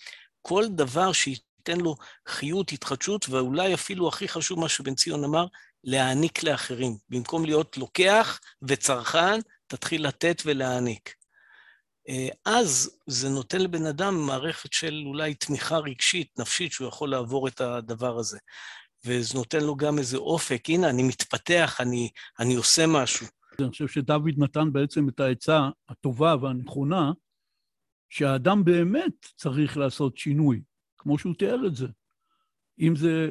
[0.42, 1.96] כל דבר שייתן לו
[2.28, 5.46] חיות, התחדשות, ואולי אפילו הכי חשוב מה שבן ציון אמר,
[5.84, 6.96] להעניק לאחרים.
[7.08, 11.14] במקום להיות לוקח וצרכן, תתחיל לתת ולהעניק.
[12.08, 17.48] אה, אז זה נותן לבן אדם מערכת של אולי תמיכה רגשית, נפשית, שהוא יכול לעבור
[17.48, 18.38] את הדבר הזה.
[19.06, 23.26] וזה נותן לו גם איזה אופק, הנה, אני מתפתח, אני, אני עושה משהו.
[23.58, 27.12] אני חושב שדוד נתן בעצם את העצה הטובה והנכונה,
[28.08, 30.62] שהאדם באמת צריך לעשות שינוי,
[30.98, 31.86] כמו שהוא תיאר את זה.
[32.80, 33.30] אם זה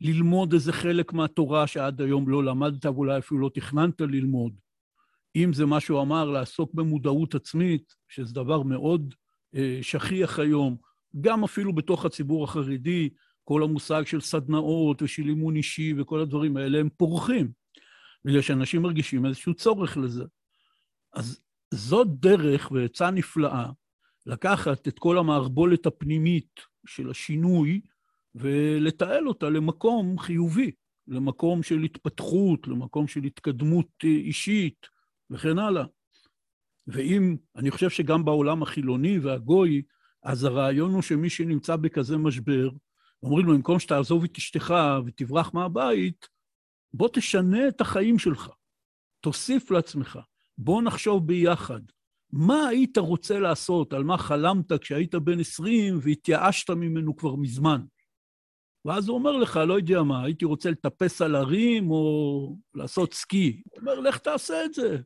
[0.00, 4.52] ללמוד איזה חלק מהתורה שעד היום לא למדת ואולי אפילו לא תכננת ללמוד,
[5.36, 9.14] אם זה מה שהוא אמר, לעסוק במודעות עצמית, שזה דבר מאוד
[9.54, 10.76] אה, שכיח היום,
[11.20, 13.08] גם אפילו בתוך הציבור החרדי,
[13.50, 17.52] כל המושג של סדנאות ושל אימון אישי וכל הדברים האלה הם פורחים,
[18.24, 20.24] בגלל שאנשים מרגישים איזשהו צורך לזה.
[21.12, 21.40] אז
[21.74, 23.66] זאת דרך ועצה נפלאה
[24.26, 27.80] לקחת את כל המערבולת הפנימית של השינוי
[28.34, 30.70] ולתעל אותה למקום חיובי,
[31.08, 34.86] למקום של התפתחות, למקום של התקדמות אישית
[35.30, 35.84] וכן הלאה.
[36.86, 39.82] ואם, אני חושב שגם בעולם החילוני והגוי,
[40.22, 42.70] אז הרעיון הוא שמי שנמצא בכזה משבר,
[43.22, 44.74] אומרים לו, במקום שתעזוב את אשתך
[45.06, 46.28] ותברח מהבית,
[46.94, 48.50] בוא תשנה את החיים שלך,
[49.20, 50.18] תוסיף לעצמך,
[50.58, 51.80] בוא נחשוב ביחד.
[52.32, 57.80] מה היית רוצה לעשות, על מה חלמת כשהיית בן 20 והתייאשת ממנו כבר מזמן?
[58.84, 63.62] ואז הוא אומר לך, לא יודע מה, הייתי רוצה לטפס על הרים או לעשות סקי.
[63.64, 64.98] הוא אומר, לך תעשה את זה.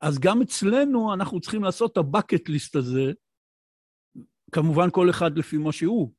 [0.00, 3.12] אז גם אצלנו אנחנו צריכים לעשות את הבקט ליסט הזה,
[4.52, 6.12] כמובן כל אחד לפי מה שהוא.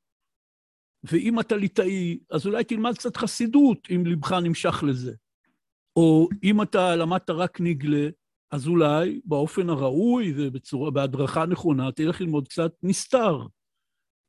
[1.03, 5.13] ואם אתה ליטאי, אז אולי תלמד קצת חסידות, אם לבך נמשך לזה.
[5.95, 8.09] או אם אתה למדת רק נגלה,
[8.51, 10.33] אז אולי באופן הראוי
[10.71, 13.47] ובהדרכה נכונה תלך ללמוד קצת נסתר.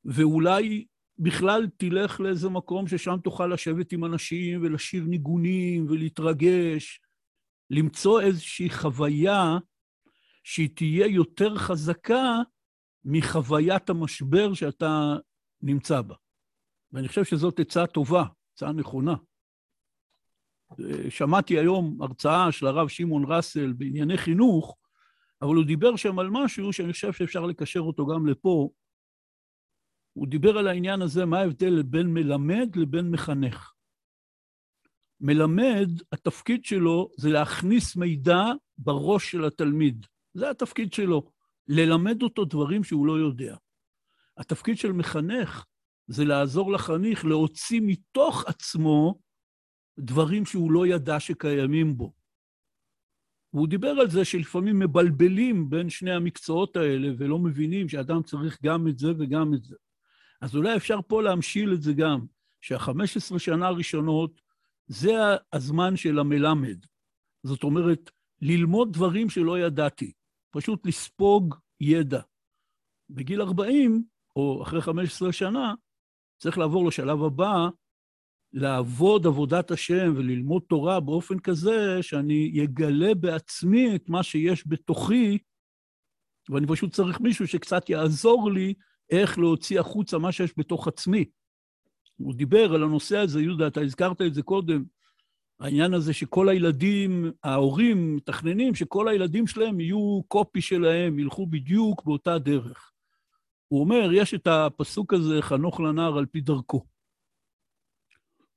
[0.04, 0.86] ואולי
[1.18, 7.00] בכלל תלך לאיזה מקום ששם תוכל לשבת עם אנשים ולשיר ניגונים ולהתרגש,
[7.70, 9.58] למצוא איזושהי חוויה
[10.44, 12.38] שהיא תהיה יותר חזקה
[13.04, 15.16] מחוויית המשבר שאתה
[15.62, 16.14] נמצא בה.
[16.92, 18.24] ואני חושב שזאת עצה טובה,
[18.54, 19.14] עצה נכונה.
[21.08, 24.76] שמעתי היום הרצאה של הרב שמעון ראסל בענייני חינוך,
[25.42, 28.70] אבל הוא דיבר שם על משהו שאני חושב שאפשר לקשר אותו גם לפה.
[30.12, 33.72] הוא דיבר על העניין הזה, מה ההבדל בין מלמד לבין מחנך.
[35.20, 38.42] מלמד, התפקיד שלו זה להכניס מידע
[38.78, 40.06] בראש של התלמיד.
[40.34, 41.30] זה התפקיד שלו,
[41.68, 43.56] ללמד אותו דברים שהוא לא יודע.
[44.36, 45.64] התפקיד של מחנך
[46.10, 49.20] זה לעזור לחניך להוציא מתוך עצמו
[49.98, 52.12] דברים שהוא לא ידע שקיימים בו.
[53.52, 58.88] והוא דיבר על זה שלפעמים מבלבלים בין שני המקצועות האלה ולא מבינים שאדם צריך גם
[58.88, 59.76] את זה וגם את זה.
[60.40, 62.26] אז אולי אפשר פה להמשיל את זה גם,
[62.60, 64.40] שה-15 שנה הראשונות
[64.86, 65.12] זה
[65.52, 66.86] הזמן של המלמד.
[67.42, 68.10] זאת אומרת,
[68.42, 70.12] ללמוד דברים שלא ידעתי,
[70.50, 72.20] פשוט לספוג ידע.
[73.10, 74.04] בגיל 40,
[74.36, 75.74] או אחרי 15 שנה,
[76.40, 77.68] צריך לעבור לשלב הבא,
[78.52, 85.38] לעבוד עבודת השם וללמוד תורה באופן כזה שאני אגלה בעצמי את מה שיש בתוכי,
[86.48, 88.74] ואני פשוט צריך מישהו שקצת יעזור לי
[89.10, 91.24] איך להוציא החוצה מה שיש בתוך עצמי.
[92.16, 94.84] הוא דיבר על הנושא הזה, יהודה, אתה הזכרת את זה קודם,
[95.60, 102.38] העניין הזה שכל הילדים, ההורים מתכננים שכל הילדים שלהם יהיו קופי שלהם, ילכו בדיוק באותה
[102.38, 102.89] דרך.
[103.70, 106.84] הוא אומר, יש את הפסוק הזה, חנוך לנער על פי דרכו.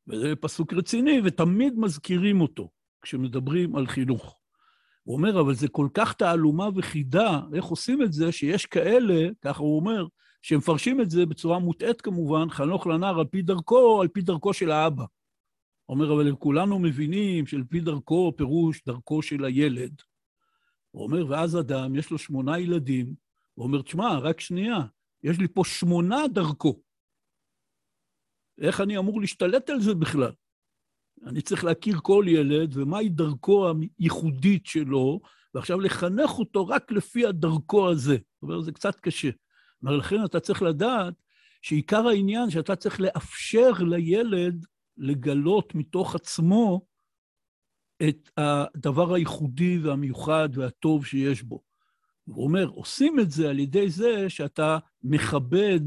[0.08, 2.70] וזה פסוק רציני, ותמיד מזכירים אותו
[3.02, 4.38] כשמדברים על חינוך.
[5.04, 9.64] הוא אומר, אבל זה כל כך תעלומה וחידה, איך עושים את זה, שיש כאלה, ככה
[9.64, 10.06] הוא אומר,
[10.42, 14.72] שמפרשים את זה בצורה מוטעית כמובן, חנוך לנער על פי דרכו, על פי דרכו של
[14.72, 15.06] האבא.
[15.86, 20.02] הוא אומר, אבל כולנו מבינים שעל פי דרכו פירוש דרכו של הילד.
[20.92, 23.14] הוא אומר, ואז אדם, יש לו שמונה ילדים,
[23.54, 24.80] הוא אומר, תשמע, רק שנייה,
[25.24, 26.82] יש לי פה שמונה דרכו.
[28.62, 30.32] איך אני אמור להשתלט על זה בכלל?
[31.26, 35.20] אני צריך להכיר כל ילד ומהי דרכו הייחודית שלו,
[35.54, 38.14] ועכשיו לחנך אותו רק לפי הדרכו הזה.
[38.16, 39.30] זאת אומרת, זה קצת קשה.
[39.84, 41.14] ולכן אתה צריך לדעת
[41.62, 44.66] שעיקר העניין שאתה צריך לאפשר לילד
[44.98, 46.86] לגלות מתוך עצמו
[48.10, 51.73] את הדבר הייחודי והמיוחד והטוב שיש בו.
[52.26, 55.80] הוא אומר, עושים את זה על ידי זה שאתה מכבד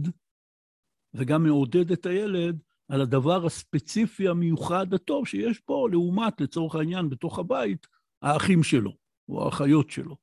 [1.14, 7.38] וגם מעודד את הילד על הדבר הספציפי המיוחד הטוב שיש פה, לעומת, לצורך העניין, בתוך
[7.38, 7.87] הבית,
[8.22, 8.96] האחים שלו,
[9.29, 10.16] או האחיות שלו.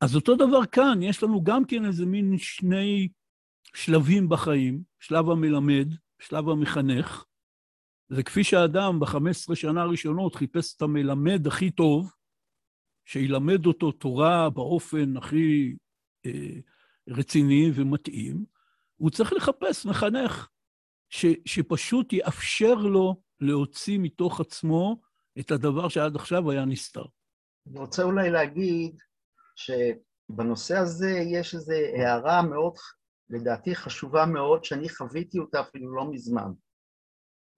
[0.00, 3.08] אז אותו דבר כאן, יש לנו גם כן איזה מין שני
[3.74, 7.24] שלבים בחיים, שלב המלמד, שלב המחנך,
[8.10, 12.12] וכפי שהאדם ב-15 שנה הראשונות חיפש את המלמד הכי טוב,
[13.06, 15.76] שילמד אותו תורה באופן הכי
[16.26, 16.60] אה,
[17.08, 18.44] רציני ומתאים,
[18.96, 20.48] הוא צריך לחפש מחנך
[21.08, 25.00] ש, שפשוט יאפשר לו להוציא מתוך עצמו
[25.38, 27.04] את הדבר שעד עכשיו היה נסתר.
[27.66, 28.98] אני רוצה אולי להגיד
[29.56, 32.74] שבנושא הזה יש איזו הערה מאוד,
[33.30, 36.52] לדעתי חשובה מאוד, שאני חוויתי אותה אפילו לא מזמן.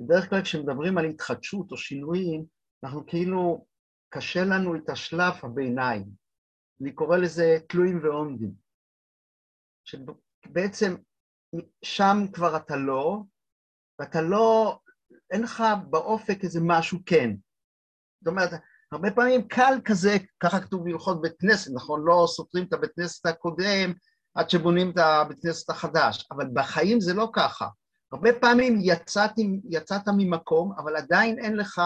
[0.00, 2.44] בדרך כלל כשמדברים על התחדשות או שינויים,
[2.84, 3.66] אנחנו כאילו,
[4.09, 6.05] קשה לנו את השלב הביניים.
[6.83, 8.53] אני קורא לזה תלויים ועומדים.
[9.85, 10.97] שבעצם
[11.85, 13.23] שם כבר אתה לא,
[13.99, 14.79] ואתה לא,
[15.31, 17.31] אין לך באופק איזה משהו כן.
[18.21, 18.51] זאת אומרת,
[18.92, 22.03] הרבה פעמים קל כזה, ככה כתוב בהלכות בית כנסת, נכון?
[22.05, 23.92] לא סותרים את הבית כנסת הקודם
[24.35, 27.68] עד שבונים את הבית כנסת החדש, אבל בחיים זה לא ככה.
[28.12, 29.31] הרבה פעמים יצאת,
[29.71, 31.83] יצאת ממקום, אבל עדיין אין לך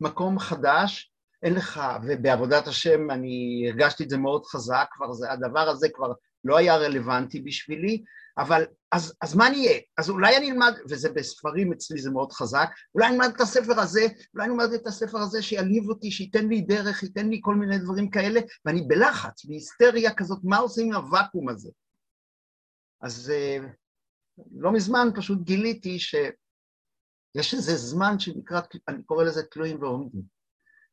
[0.00, 1.13] מקום חדש,
[1.44, 6.12] אין לך, ובעבודת השם אני הרגשתי את זה מאוד חזק, כבר זה, הדבר הזה כבר
[6.44, 8.04] לא היה רלוונטי בשבילי,
[8.38, 9.80] אבל אז, אז מה נהיה?
[9.98, 13.80] אז אולי אני אלמד, וזה בספרים אצלי זה מאוד חזק, אולי אני אלמד את הספר
[13.80, 17.54] הזה, אולי אני אלמד את הספר הזה שיעליב אותי, שייתן לי דרך, ייתן לי כל
[17.54, 21.70] מיני דברים כאלה, ואני בלחץ, בהיסטריה כזאת, מה עושים עם הוואקום הזה?
[23.00, 23.58] אז אה,
[24.52, 30.22] לא מזמן פשוט גיליתי שיש איזה זמן שנקרא, אני קורא לזה תלויים ועומדים,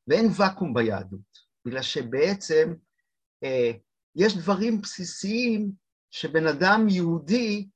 [0.08, 2.74] ואין ואקום ביהדות, בגלל שבעצם
[3.44, 3.72] אה,
[4.16, 5.72] יש דברים בסיסיים
[6.12, 7.68] שבן אדם יהודי,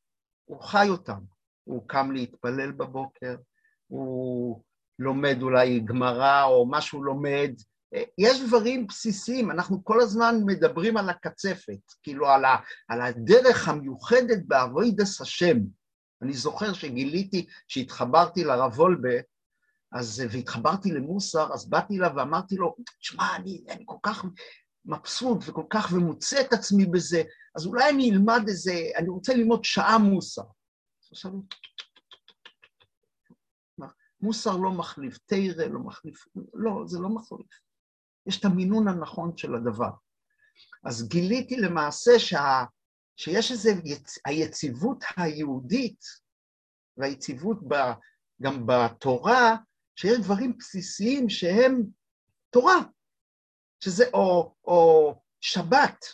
[0.45, 1.19] הוא חי אותם.
[1.63, 3.35] הוא קם להתפלל בבוקר,
[3.87, 4.61] הוא
[4.99, 7.51] לומד אולי גמרא או מה שהוא לומד.
[8.17, 12.55] יש דברים בסיסיים, אנחנו כל הזמן מדברים על הקצפת, כאילו על, ה,
[12.87, 15.57] על הדרך המיוחדת באבוידס השם.
[16.21, 19.15] אני זוכר שגיליתי, שהתחברתי לרב וולבה,
[19.91, 24.25] אז, והתחברתי למוסר, אז באתי אליו ואמרתי לו, שמע, אני, אני כל כך
[24.85, 27.23] מבסוט וכל כך ומוצא את עצמי בזה,
[27.55, 30.43] אז אולי אני אלמד איזה, אני רוצה ללמוד שעה מוסר.
[34.21, 37.47] מוסר לא מחליף, תרא לא מחליף, לא, זה לא מחליף.
[38.27, 39.89] יש את המינון הנכון של הדבר.
[40.85, 42.63] אז גיליתי למעשה שה,
[43.17, 45.99] שיש איזו, יצ, היציבות היהודית
[46.97, 47.75] והיציבות ב,
[48.41, 49.55] גם בתורה,
[49.95, 51.83] שיש דברים בסיסיים שהם
[52.49, 52.79] תורה,
[53.79, 56.05] שזה או, או שבת,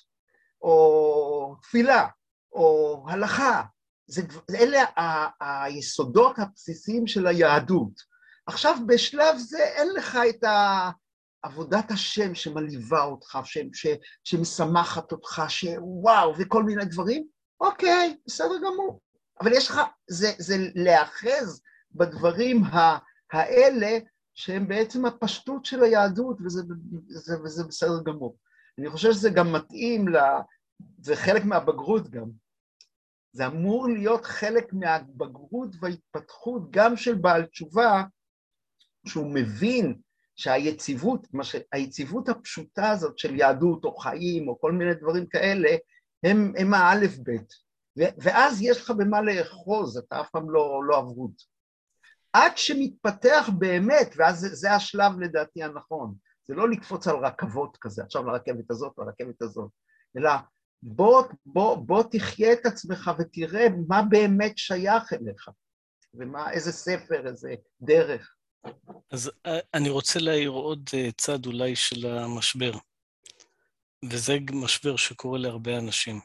[0.62, 2.08] או תפילה,
[2.52, 3.63] או הלכה,
[4.08, 4.22] זה,
[4.56, 8.12] אלה ה, היסודות הבסיסיים של היהדות.
[8.48, 10.44] עכשיו בשלב זה אין לך את
[11.44, 13.88] עבודת השם שמלווה אותך, ש, ש,
[14.24, 17.28] שמשמחת אותך, שוואו, וכל מיני דברים,
[17.60, 19.02] אוקיי, בסדר גמור.
[19.41, 22.63] אבל יש לך, זה, זה להאחז בדברים
[23.32, 24.00] האלה
[24.34, 26.62] שהם בעצם הפשטות של היהדות, וזה,
[27.10, 28.38] וזה, וזה בסדר גמור.
[28.80, 30.17] אני חושב שזה גם מתאים, ל...
[31.02, 32.30] זה חלק מהבגרות גם.
[33.34, 38.04] זה אמור להיות חלק מהבגרות וההתפתחות גם של בעל תשובה,
[39.08, 39.95] שהוא מבין
[40.36, 41.56] שהיציבות, ש...
[41.72, 45.70] היציבות הפשוטה הזאת של יהדות או חיים או כל מיני דברים כאלה,
[46.24, 47.53] הם, הם האלף-בית.
[47.95, 51.08] ואז יש לך במה לאחוז, אתה אף פעם לא, לא.
[52.34, 56.16] עד שמתפתח באמת, ואז זה, זה השלב לדעתי הנכון,
[56.48, 59.70] זה לא לקפוץ על רכבות כזה, עכשיו לרכבת הזאת לרכבת הזאת,
[60.18, 60.32] אלא
[60.84, 65.50] בוא, בוא, בוא תחיה את עצמך ותראה מה באמת שייך אליך,
[66.14, 68.36] ומה, איזה ספר, איזה דרך.
[69.12, 72.72] אז אה, אני רוצה להעיר עוד אה, צד אולי של המשבר.
[74.06, 76.20] וזה משבר שקורה להרבה אנשים.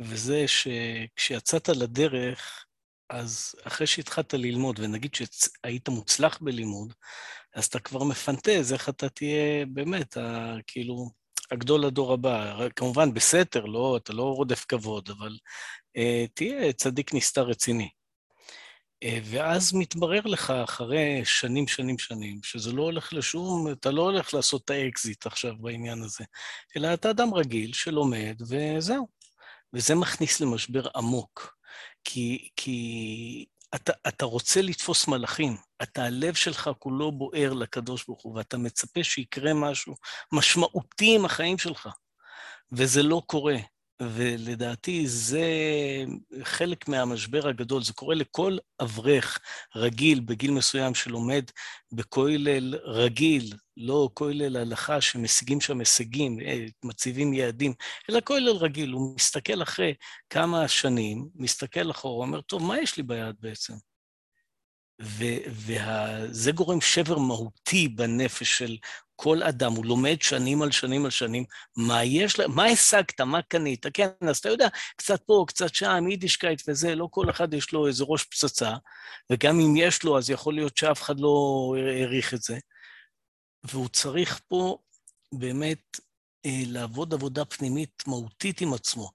[0.00, 2.65] וזה שכשיצאת לדרך,
[3.10, 6.92] אז אחרי שהתחלת ללמוד, ונגיד שהיית מוצלח בלימוד,
[7.54, 11.10] אז אתה כבר מפנטז איך אתה תהיה באמת, ה, כאילו,
[11.50, 12.68] הגדול לדור הבא.
[12.76, 15.36] כמובן בסתר, לא, אתה לא רודף כבוד, אבל
[15.96, 17.88] אה, תהיה צדיק נסתר רציני.
[19.02, 24.34] אה, ואז מתברר לך, אחרי שנים, שנים, שנים, שזה לא הולך לשום, אתה לא הולך
[24.34, 26.24] לעשות את האקזיט עכשיו בעניין הזה,
[26.76, 29.08] אלא אתה אדם רגיל שלומד, וזהו.
[29.72, 31.55] וזה מכניס למשבר עמוק,
[32.04, 38.36] כי, כי אתה, אתה רוצה לתפוס מלאכים, אתה, הלב שלך כולו בוער לקדוש ברוך הוא,
[38.36, 39.94] ואתה מצפה שיקרה משהו
[40.32, 41.88] משמעותי עם החיים שלך,
[42.72, 43.56] וזה לא קורה.
[44.02, 45.44] ולדעתי זה
[46.42, 49.38] חלק מהמשבר הגדול, זה קורה לכל אברך
[49.76, 51.44] רגיל בגיל מסוים שלומד
[51.92, 57.74] בכולל רגיל, לא כולל הלכה שמשיגים שם הישגים, אה, מציבים יעדים,
[58.10, 59.94] אלא כולל רגיל, הוא מסתכל אחרי
[60.30, 63.74] כמה שנים, מסתכל אחורה, אומר, טוב, מה יש לי ביד בעצם?
[65.00, 68.76] וזה גורם שבר מהותי בנפש של
[69.16, 71.44] כל אדם, הוא לומד שנים על שנים על שנים,
[71.76, 76.08] מה יש לה, מה השגת, מה קנית, כן, אז אתה יודע, קצת פה, קצת שם,
[76.10, 78.74] יידישקייט וזה, לא כל אחד יש לו איזה ראש פצצה,
[79.32, 82.58] וגם אם יש לו, אז יכול להיות שאף אחד לא העריך את זה.
[83.64, 84.78] והוא צריך פה
[85.32, 86.00] באמת
[86.46, 89.10] אה, לעבוד עבודה פנימית מהותית עם עצמו,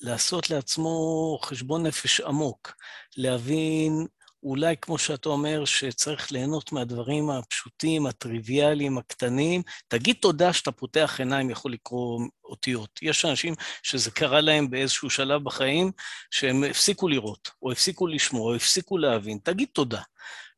[0.00, 2.72] לעשות לעצמו חשבון נפש עמוק,
[3.16, 4.06] להבין
[4.42, 9.62] אולי כמו שאתה אומר, שצריך ליהנות מהדברים הפשוטים, הטריוויאליים, הקטנים.
[9.88, 12.98] תגיד תודה שאתה פותח עיניים, יכול לקרוא אותיות.
[13.02, 15.92] יש אנשים שזה קרה להם באיזשהו שלב בחיים,
[16.30, 19.38] שהם הפסיקו לראות, או הפסיקו לשמוע, או הפסיקו להבין.
[19.42, 20.00] תגיד תודה.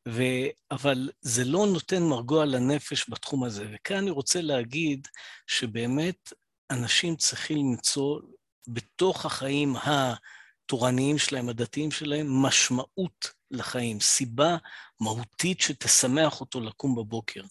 [0.07, 0.23] ו...
[0.71, 3.65] אבל זה לא נותן מרגוע לנפש בתחום הזה.
[3.73, 5.07] וכאן אני רוצה להגיד
[5.47, 6.33] שבאמת
[6.71, 8.19] אנשים צריכים למצוא
[8.67, 14.57] בתוך החיים התורניים שלהם, הדתיים שלהם, משמעות לחיים, סיבה
[14.99, 17.41] מהותית שתשמח אותו לקום בבוקר.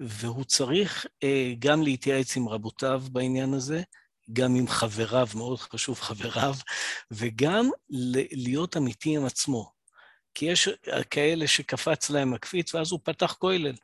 [0.00, 3.82] והוא צריך אה, גם להתייעץ עם רבותיו בעניין הזה,
[4.32, 6.54] גם עם חבריו, מאוד חשוב חבריו,
[7.10, 7.70] וגם
[8.32, 9.72] להיות אמיתי עם עצמו.
[10.34, 10.68] כי יש
[11.10, 13.74] כאלה שקפץ להם הקפיץ, ואז הוא פתח כולל.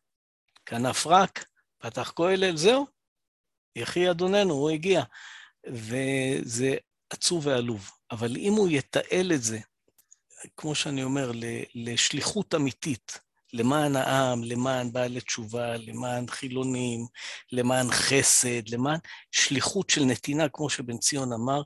[0.66, 1.44] כנף רק,
[1.78, 2.86] פתח כולל, זהו,
[3.76, 5.03] יחי אדוננו, הוא הגיע.
[5.66, 6.76] וזה
[7.11, 7.90] עצוב ועלוב.
[8.11, 9.59] אבל אם הוא יתעל את זה
[10.57, 11.32] כמו שאני אומר,
[11.74, 13.18] לשליחות אמיתית,
[13.53, 17.07] למען העם, למען בעלי תשובה, למען חילונים,
[17.53, 18.99] למען חסד, למען
[19.30, 21.62] שליחות של נתינה, כמו שבן ציון אמר,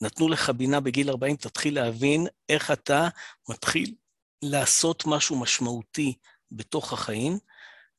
[0.00, 3.08] נתנו לך בינה בגיל 40, תתחיל להבין איך אתה
[3.48, 3.94] מתחיל
[4.42, 6.14] לעשות משהו משמעותי
[6.50, 7.38] בתוך החיים,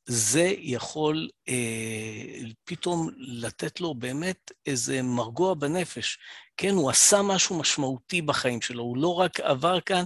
[0.06, 6.18] זה יכול אה, פתאום לתת לו באמת איזה מרגוע בנפש.
[6.56, 10.04] כן, הוא עשה משהו משמעותי בחיים שלו, הוא לא רק עבר כאן,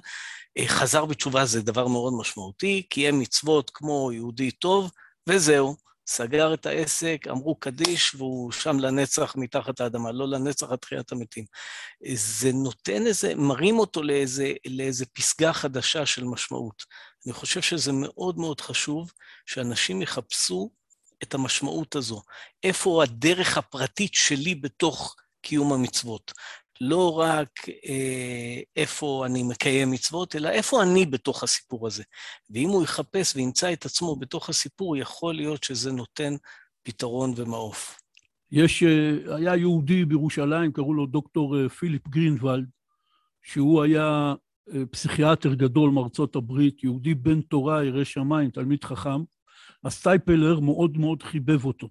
[0.59, 4.90] אה, חזר בתשובה, זה דבר מאוד משמעותי, קיים מצוות כמו יהודי טוב,
[5.28, 5.76] וזהו.
[6.11, 11.44] סגר את העסק, אמרו קדיש, והוא שם לנצח מתחת לאדמה, לא לנצח עד תחיית המתים.
[12.14, 16.82] זה נותן איזה, מרים אותו לאיזה, לאיזה פסגה חדשה של משמעות.
[17.26, 19.12] אני חושב שזה מאוד מאוד חשוב
[19.46, 20.70] שאנשים יחפשו
[21.22, 22.22] את המשמעות הזו.
[22.62, 25.16] איפה הדרך הפרטית שלי בתוך
[25.49, 26.32] קיום המצוות?
[26.80, 32.03] לא רק אה, איפה אני מקיים מצוות, אלא איפה אני בתוך הסיפור הזה.
[32.51, 36.34] ואם הוא יחפש וימצא את עצמו בתוך הסיפור, יכול להיות שזה נותן
[36.82, 38.01] פתרון ומעוף.
[38.53, 42.68] יש, אה, היה יהודי בירושלים, קראו לו דוקטור אה, פיליפ גרינוולד,
[43.42, 44.34] שהוא היה
[44.74, 49.22] אה, פסיכיאטר גדול מארצות הברית, יהודי בן תורה, ירא שמיים, תלמיד חכם.
[49.84, 51.88] הסטייפלר מאוד מאוד חיבב אותו.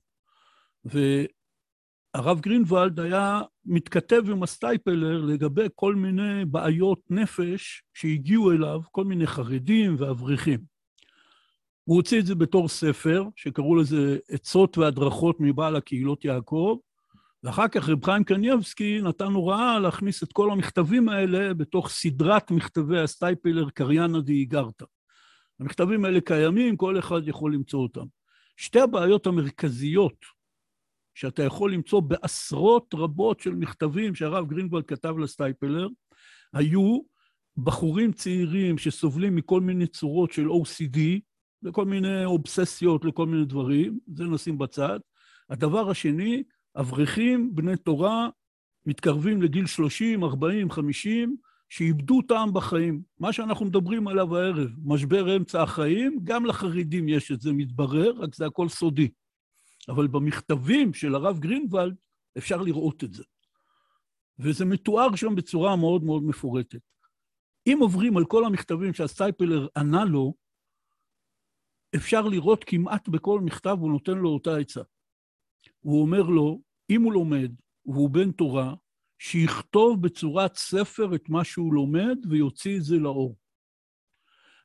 [2.17, 9.27] והרב גרינוולד היה מתכתב עם הסטייפלר לגבי כל מיני בעיות נפש שהגיעו אליו, כל מיני
[9.27, 10.59] חרדים ואברכים.
[11.83, 16.77] הוא הוציא את זה בתור ספר, שקראו לזה עצות והדרכות מבעל הקהילות יעקב,
[17.43, 22.99] ואחר כך רב חיים קניבסקי נתן הוראה להכניס את כל המכתבים האלה בתוך סדרת מכתבי
[22.99, 24.85] הסטייפלר קריינא דאיגרתא.
[25.59, 28.05] המכתבים האלה קיימים, כל אחד יכול למצוא אותם.
[28.57, 30.36] שתי הבעיות המרכזיות
[31.17, 35.87] שאתה יכול למצוא בעשרות רבות של מכתבים שהרב גרינוולד כתב לסטייפלר,
[36.53, 36.99] היו
[37.57, 40.99] בחורים צעירים שסובלים מכל מיני צורות של OCD,
[41.63, 44.99] לכל מיני אובססיות, לכל מיני דברים, זה נשים בצד.
[45.49, 46.43] הדבר השני,
[46.75, 48.29] אברכים, בני תורה,
[48.85, 51.35] מתקרבים לגיל 30, 40, 50,
[51.69, 53.01] שאיבדו טעם בחיים.
[53.19, 58.35] מה שאנחנו מדברים עליו הערב, משבר אמצע החיים, גם לחרדים יש את זה, מתברר, רק
[58.35, 59.09] זה הכל סודי.
[59.89, 61.95] אבל במכתבים של הרב גרינוולד,
[62.37, 63.23] אפשר לראות את זה.
[64.39, 66.81] וזה מתואר שם בצורה מאוד מאוד מפורטת.
[67.67, 70.33] אם עוברים על כל המכתבים שהסטייפלר ענה לו,
[71.95, 74.81] אפשר לראות כמעט בכל מכתב, הוא נותן לו אותה עצה.
[75.79, 77.51] הוא אומר לו, אם הוא לומד
[77.85, 78.73] והוא בן תורה,
[79.19, 83.37] שיכתוב בצורת ספר את מה שהוא לומד ויוציא את זה לאור.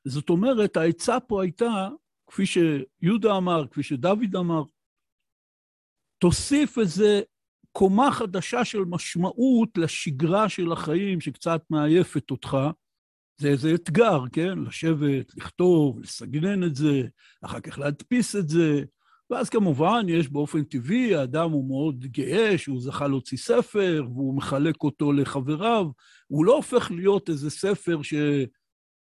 [0.04, 1.88] זאת אומרת, העצה פה הייתה,
[2.26, 4.62] כפי שיהודה אמר, כפי שדוד אמר,
[6.22, 7.20] תוסיף איזה
[7.72, 12.56] קומה חדשה של משמעות לשגרה של החיים שקצת מעייפת אותך.
[13.40, 14.58] זה איזה אתגר, כן?
[14.58, 17.02] לשבת, לכתוב, לסגנן את זה,
[17.42, 18.82] אחר כך להדפיס את זה.
[19.30, 24.82] ואז כמובן יש באופן טבעי, האדם הוא מאוד גאה שהוא זכה להוציא ספר, והוא מחלק
[24.82, 25.86] אותו לחבריו.
[26.26, 28.00] הוא לא הופך להיות איזה ספר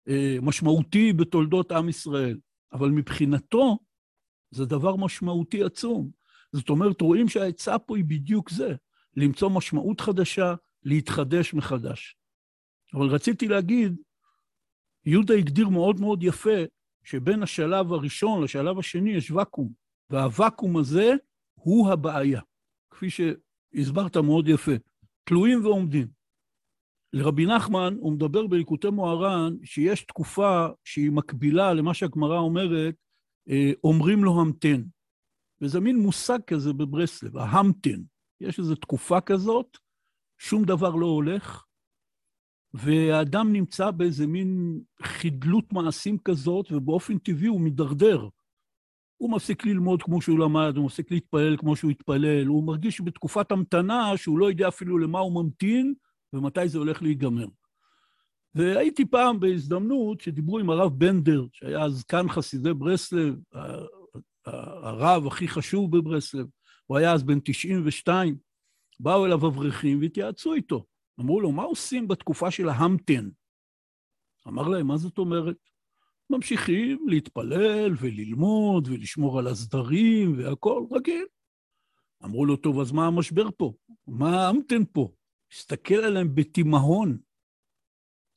[0.07, 2.39] שמשמעותי בתולדות עם ישראל,
[2.73, 3.79] אבל מבחינתו
[4.51, 6.26] זה דבר משמעותי עצום.
[6.53, 8.75] זאת אומרת, רואים שהעצה פה היא בדיוק זה,
[9.17, 12.17] למצוא משמעות חדשה, להתחדש מחדש.
[12.95, 13.97] אבל רציתי להגיד,
[15.05, 16.59] יהודה הגדיר מאוד מאוד יפה
[17.05, 19.73] שבין השלב הראשון לשלב השני יש ואקום,
[20.11, 21.15] והוואקום הזה
[21.55, 22.41] הוא הבעיה,
[22.91, 24.73] כפי שהסברת מאוד יפה,
[25.25, 26.09] תלויים ועומדים.
[27.13, 32.95] לרבי נחמן, הוא מדבר בליקוטי מוהר"ן, שיש תקופה שהיא מקבילה למה שהגמרא אומרת,
[33.49, 34.83] אה, אומרים לו המתן.
[35.61, 38.03] וזה מין מושג כזה בברסלב, ההמתן.
[38.41, 39.79] יש איזו תקופה כזאת,
[40.39, 41.65] שום דבר לא הולך,
[42.75, 48.29] והאדם נמצא באיזה מין חדלות מעשים כזאת, ובאופן טבעי הוא מידרדר.
[49.17, 53.53] הוא מפסיק ללמוד כמו שהוא למד, הוא מפסיק להתפלל כמו שהוא התפלל, הוא מרגיש בתקופת
[53.53, 55.95] המתנה שהוא לא יודע אפילו למה הוא ממתין
[56.33, 57.47] ומתי זה הולך להיגמר.
[58.55, 63.35] והייתי פעם בהזדמנות שדיברו עם הרב בנדר, שהיה זקן חסידי ברסלב,
[64.47, 66.47] הרב הכי חשוב בברסלב,
[66.87, 68.39] הוא היה אז בן 92,
[69.01, 70.85] באו אליו אברכים והתייעצו איתו.
[71.21, 73.29] אמרו לו, מה עושים בתקופה של ההמתן?
[74.49, 75.57] אמר להם, מה זאת אומרת?
[76.31, 81.27] ממשיכים להתפלל וללמוד ולשמור על הסדרים והכול רגיל.
[82.25, 83.73] אמרו לו, טוב, אז מה המשבר פה?
[84.07, 85.13] מה ההמתן פה?
[85.53, 87.19] הסתכל עליהם בתימהון.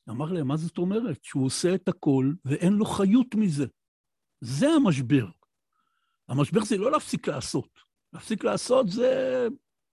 [0.09, 1.23] אמר להם, מה זאת אומרת?
[1.23, 3.65] שהוא עושה את הכל ואין לו חיות מזה.
[4.41, 5.25] זה המשבר.
[6.29, 7.79] המשבר זה לא להפסיק לעשות.
[8.13, 9.47] להפסיק לעשות זה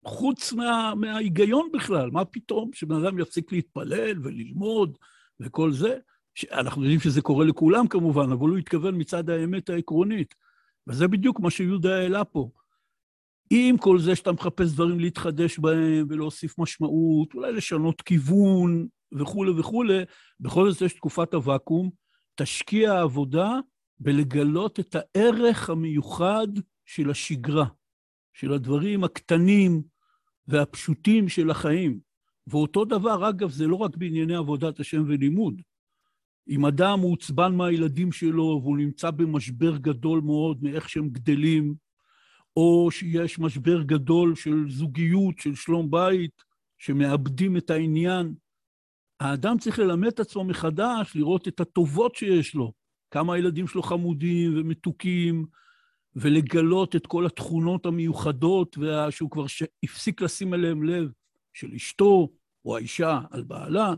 [0.05, 2.11] חוץ מה, מההיגיון בכלל.
[2.11, 4.99] מה פתאום שבן אדם יפסיק להתפלל וללמוד
[5.41, 5.99] וכל זה?
[6.53, 10.35] אנחנו יודעים שזה קורה לכולם כמובן, אבל הוא התכוון מצד האמת העקרונית.
[10.87, 12.51] וזה בדיוק מה שיהודה העלה פה.
[13.51, 18.87] עם כל זה שאתה מחפש דברים להתחדש בהם ולהוסיף משמעות, אולי לשנות כיוון
[19.19, 20.03] וכולי וכולי,
[20.41, 21.91] בכל זאת יש תקופת הוואקום,
[22.35, 23.51] תשקיע עבודה
[23.99, 26.49] בלגלות את הערך המיוחד
[26.85, 27.67] של השגרה,
[28.33, 29.83] של הדברים הקטנים
[30.49, 32.01] והפשוטים של החיים.
[32.47, 35.63] ואותו דבר, אגב, זה לא רק בענייני עבודת השם ולימוד.
[36.49, 41.75] אם אדם הוא עצבן מהילדים שלו והוא נמצא במשבר גדול מאוד מאיך שהם גדלים,
[42.57, 46.43] או שיש משבר גדול של זוגיות, של שלום בית,
[46.79, 48.35] שמאבדים את העניין,
[49.21, 52.73] האדם צריך ללמד את עצמו מחדש, לראות את הטובות שיש לו,
[53.11, 55.47] כמה הילדים שלו חמודים ומתוקים,
[56.17, 59.11] ולגלות את כל התכונות המיוחדות וה...
[59.11, 59.63] שהוא כבר ש...
[59.83, 61.11] הפסיק לשים אליהם לב,
[61.55, 62.29] של אשתו
[62.65, 63.95] או האישה על בעלה.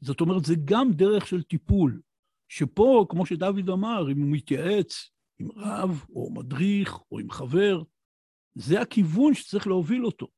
[0.00, 2.00] זאת אומרת, זה גם דרך של טיפול,
[2.48, 7.82] שפה, כמו שדוד אמר, אם הוא מתייעץ עם רב או מדריך או עם חבר,
[8.54, 10.28] זה הכיוון שצריך להוביל אותו.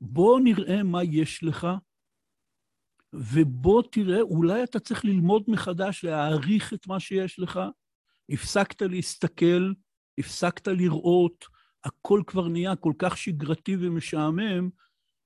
[0.00, 1.66] בוא נראה מה יש לך,
[3.12, 7.60] ובוא תראה, אולי אתה צריך ללמוד מחדש, להעריך את מה שיש לך.
[8.30, 9.72] הפסקת להסתכל,
[10.18, 11.44] הפסקת לראות,
[11.84, 14.70] הכל כבר נהיה כל כך שגרתי ומשעמם,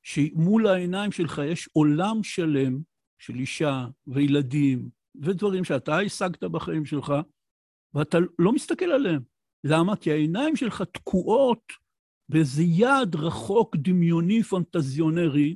[0.03, 2.81] שמול העיניים שלך יש עולם שלם
[3.19, 4.89] של אישה וילדים
[5.23, 7.15] ודברים שאתה השגת בחיים שלך,
[7.95, 9.23] ואתה לא מסתכל עליהם.
[9.65, 9.97] למה?
[9.97, 11.73] כי העיניים שלך תקועות
[12.29, 15.55] באיזה יעד רחוק, דמיוני, פנטזיונרי,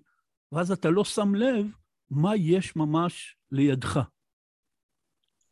[0.53, 1.67] ואז אתה לא שם לב
[2.15, 4.01] מה יש ממש לידך.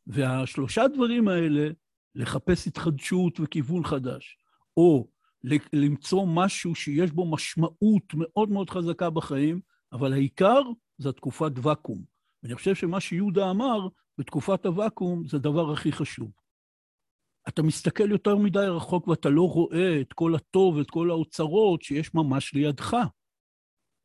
[0.07, 1.71] והשלושה דברים האלה,
[2.15, 4.39] לחפש התחדשות וכיוון חדש,
[4.77, 5.09] או
[5.73, 9.61] למצוא משהו שיש בו משמעות מאוד מאוד חזקה בחיים,
[9.93, 10.61] אבל העיקר
[10.99, 12.03] זה התקופת ואקום.
[12.43, 13.89] ואני חושב שמה שיהודה אמר
[14.19, 16.31] בתקופת הוואקום זה הדבר הכי חשוב.
[17.49, 22.15] אתה מסתכל יותר מדי רחוק ואתה לא רואה את כל הטוב ואת כל האוצרות שיש
[22.15, 22.97] ממש לידך.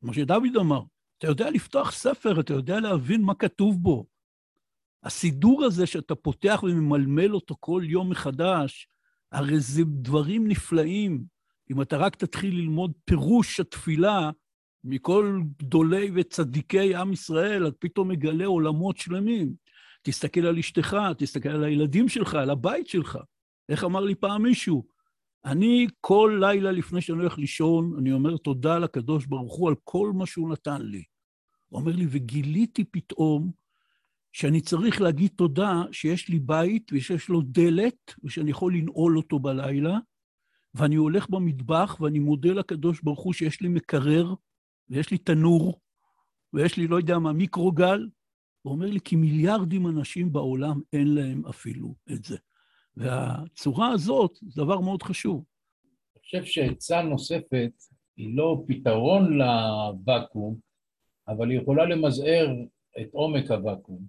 [0.02, 0.82] כמו שדוד אמר,
[1.18, 4.06] אתה יודע לפתוח ספר, אתה יודע להבין מה כתוב בו.
[5.04, 8.88] הסידור הזה שאתה פותח וממלמל אותו כל יום מחדש,
[9.32, 11.24] הרי זה דברים נפלאים.
[11.72, 14.32] אם אתה רק תתחיל ללמוד פירוש התפילה
[14.84, 19.54] מכל גדולי וצדיקי עם ישראל, את פתאום מגלה עולמות שלמים.
[20.02, 23.20] תסתכל על אשתך, תסתכל על הילדים שלך, על הבית שלך.
[23.70, 24.97] איך אמר לי פעם מישהו?
[25.48, 30.12] אני כל לילה לפני שאני הולך לישון, אני אומר תודה לקדוש ברוך הוא על כל
[30.16, 31.04] מה שהוא נתן לי.
[31.70, 33.52] הוא אומר לי, וגיליתי פתאום
[34.34, 39.98] שאני צריך להגיד תודה שיש לי בית ושיש לו דלת ושאני יכול לנעול אותו בלילה,
[40.76, 44.34] ואני הולך במטבח ואני מודה לקדוש ברוך הוא שיש לי מקרר
[44.90, 45.80] ויש לי תנור
[46.54, 48.10] ויש לי, לא יודע מה, מיקרוגל.
[48.62, 52.38] הוא אומר לי, כי מיליארדים אנשים בעולם אין להם אפילו את זה.
[52.98, 55.44] והצורה הזאת זה דבר מאוד חשוב.
[56.16, 57.72] אני חושב שעצה נוספת
[58.18, 60.56] היא לא פתרון לוואקום,
[61.28, 62.48] אבל היא יכולה למזער
[63.02, 64.06] את עומק הוואקום.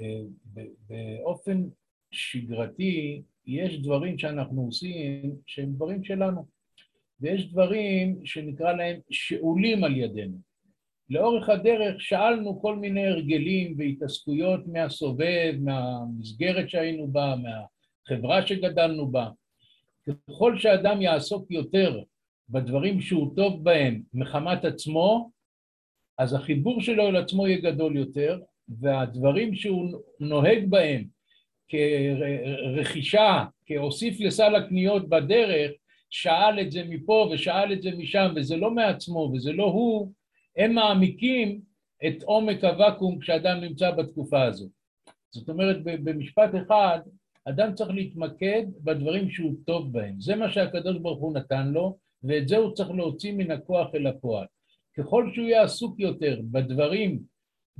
[0.00, 0.20] אה,
[0.88, 1.68] באופן
[2.10, 6.46] שגרתי, יש דברים שאנחנו עושים שהם דברים שלנו,
[7.20, 10.38] ויש דברים שנקרא להם שאולים על ידינו.
[11.10, 17.34] לאורך הדרך שאלנו כל מיני הרגלים והתעסקויות מהסובב, מהמסגרת שהיינו בה,
[18.10, 19.28] מהחברה שגדלנו בה.
[20.06, 22.00] ככל שאדם יעסוק יותר
[22.48, 25.30] בדברים שהוא טוב בהם מחמת עצמו,
[26.18, 31.04] אז החיבור שלו אל עצמו יהיה גדול יותר, והדברים שהוא נוהג בהם
[31.68, 35.70] כרכישה, כהוסיף לסל הקניות בדרך,
[36.10, 40.12] שאל את זה מפה ושאל את זה משם, וזה לא מעצמו וזה לא הוא,
[40.56, 41.60] הם מעמיקים
[42.06, 44.70] את עומק הוואקום כשאדם נמצא בתקופה הזאת.
[45.30, 46.98] זאת אומרת, במשפט אחד,
[47.48, 50.20] אדם צריך להתמקד בדברים שהוא טוב בהם.
[50.20, 54.06] זה מה שהקדוש ברוך הוא נתן לו, ואת זה הוא צריך להוציא מן הכוח אל
[54.06, 54.46] הפועל.
[54.96, 57.22] ככל שהוא יהיה עסוק יותר בדברים,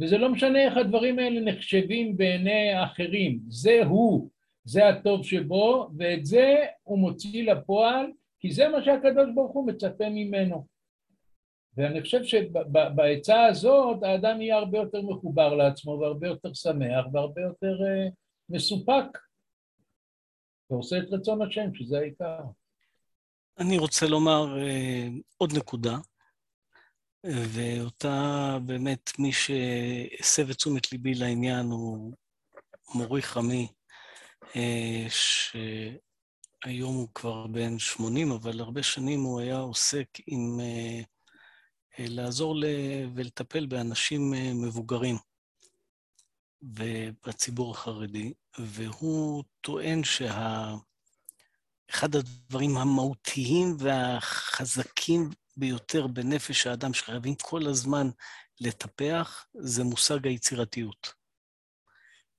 [0.01, 4.29] וזה לא משנה איך הדברים האלה נחשבים בעיני אחרים, זה הוא,
[4.65, 8.07] זה הטוב שבו, ואת זה הוא מוציא לפועל,
[8.41, 10.67] כי זה מה שהקדוש ברוך הוא מצפה ממנו.
[11.77, 17.79] ואני חושב שבעצה הזאת האדם יהיה הרבה יותר מחובר לעצמו והרבה יותר שמח והרבה יותר
[17.79, 18.13] uh,
[18.49, 19.19] מסופק
[20.71, 22.41] ועושה את רצון השם, שזה העיקר.
[23.59, 25.97] אני רוצה לומר uh, עוד נקודה,
[27.27, 32.13] ואותה באמת מי שהסב את תשומת ליבי לעניין הוא
[32.95, 33.69] מורי חמי,
[34.57, 35.07] אה,
[36.65, 41.01] שהיום הוא כבר בן 80, אבל הרבה שנים הוא היה עוסק עם אה,
[41.99, 42.57] אה, לעזור
[43.15, 45.17] ולטפל באנשים מבוגרים
[46.63, 50.83] בציבור החרדי, והוא טוען שאחד
[52.15, 58.11] הדברים המהותיים והחזקים ביותר בנפש האדם שחייבים כל הזמן
[58.61, 61.13] לטפח, זה מושג היצירתיות.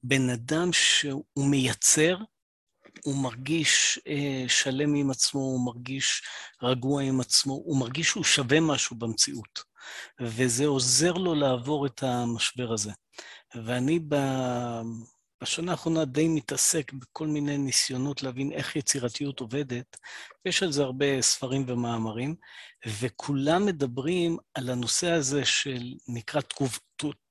[0.04, 2.18] בן אדם שהוא מייצר,
[3.04, 6.24] הוא מרגיש אה, שלם עם עצמו, הוא מרגיש
[6.64, 9.64] רגוע עם עצמו, הוא מרגיש שהוא שווה משהו במציאות,
[10.22, 12.92] וזה עוזר לו לעבור את המשבר הזה.
[13.56, 14.16] ואני ב...
[15.44, 19.98] בשנה האחרונה די מתעסק בכל מיני ניסיונות להבין איך יצירתיות עובדת.
[20.46, 22.36] יש על זה הרבה ספרים ומאמרים,
[23.00, 26.80] וכולם מדברים על הנושא הזה של, נקרא תקופ,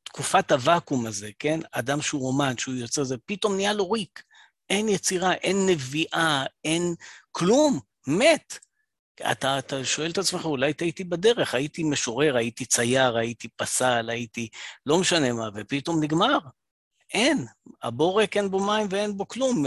[0.02, 1.60] תקופת הוואקום הזה, כן?
[1.72, 4.22] אדם שהוא אומן, שהוא יוצר זה, פתאום נהיה לו ריק.
[4.70, 6.94] אין יצירה, אין נביאה, אין
[7.32, 8.58] כלום, מת.
[9.32, 14.48] אתה, אתה שואל את עצמך, אולי הייתי בדרך, הייתי משורר, הייתי צייר, הייתי פסל, הייתי
[14.86, 16.38] לא משנה מה, ופתאום נגמר.
[17.14, 17.46] אין,
[17.82, 19.64] הבור ריק אין בו מים ואין בו כלום,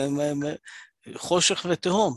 [1.16, 2.16] חושך ותהום.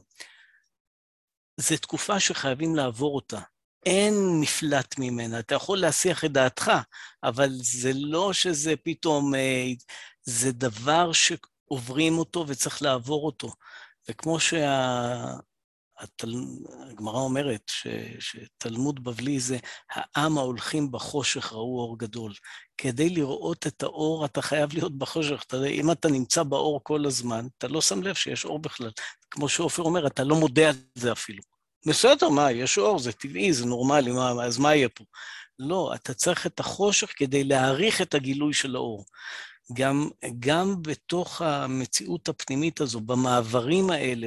[1.56, 3.40] זו תקופה שחייבים לעבור אותה.
[3.86, 5.38] אין מפלט ממנה.
[5.38, 6.72] אתה יכול להסיח את דעתך,
[7.22, 9.34] אבל זה לא שזה פתאום...
[9.34, 9.66] אה,
[10.22, 13.52] זה דבר שעוברים אותו וצריך לעבור אותו.
[14.08, 15.24] וכמו שה...
[16.90, 17.86] הגמרא אומרת ש,
[18.18, 19.58] שתלמוד בבלי זה
[19.90, 22.32] העם ההולכים בחושך ראו אור גדול.
[22.78, 25.44] כדי לראות את האור, אתה חייב להיות בחושך.
[25.46, 28.90] אתה, אם אתה נמצא באור כל הזמן, אתה לא שם לב שיש אור בכלל.
[29.30, 31.42] כמו שעופר אומר, אתה לא מודה על זה אפילו.
[31.86, 35.04] בסדר, מה, יש אור, זה טבעי, זה נורמלי, מה, אז מה יהיה פה?
[35.58, 39.04] לא, אתה צריך את החושך כדי להעריך את הגילוי של האור.
[39.72, 40.08] גם,
[40.38, 44.26] גם בתוך המציאות הפנימית הזו, במעברים האלה,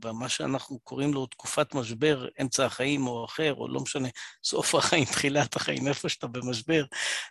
[0.00, 4.08] במה שאנחנו קוראים לו תקופת משבר, אמצע החיים או אחר, או לא משנה,
[4.44, 6.84] סוף החיים, תחילת החיים, איפה שאתה במשבר,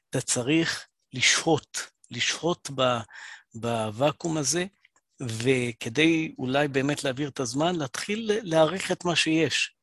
[0.09, 2.69] אתה צריך לשהות, לשהות
[3.55, 4.65] בוואקום הזה,
[5.21, 9.73] וכדי אולי באמת להעביר את הזמן, להתחיל להעריך את מה שיש.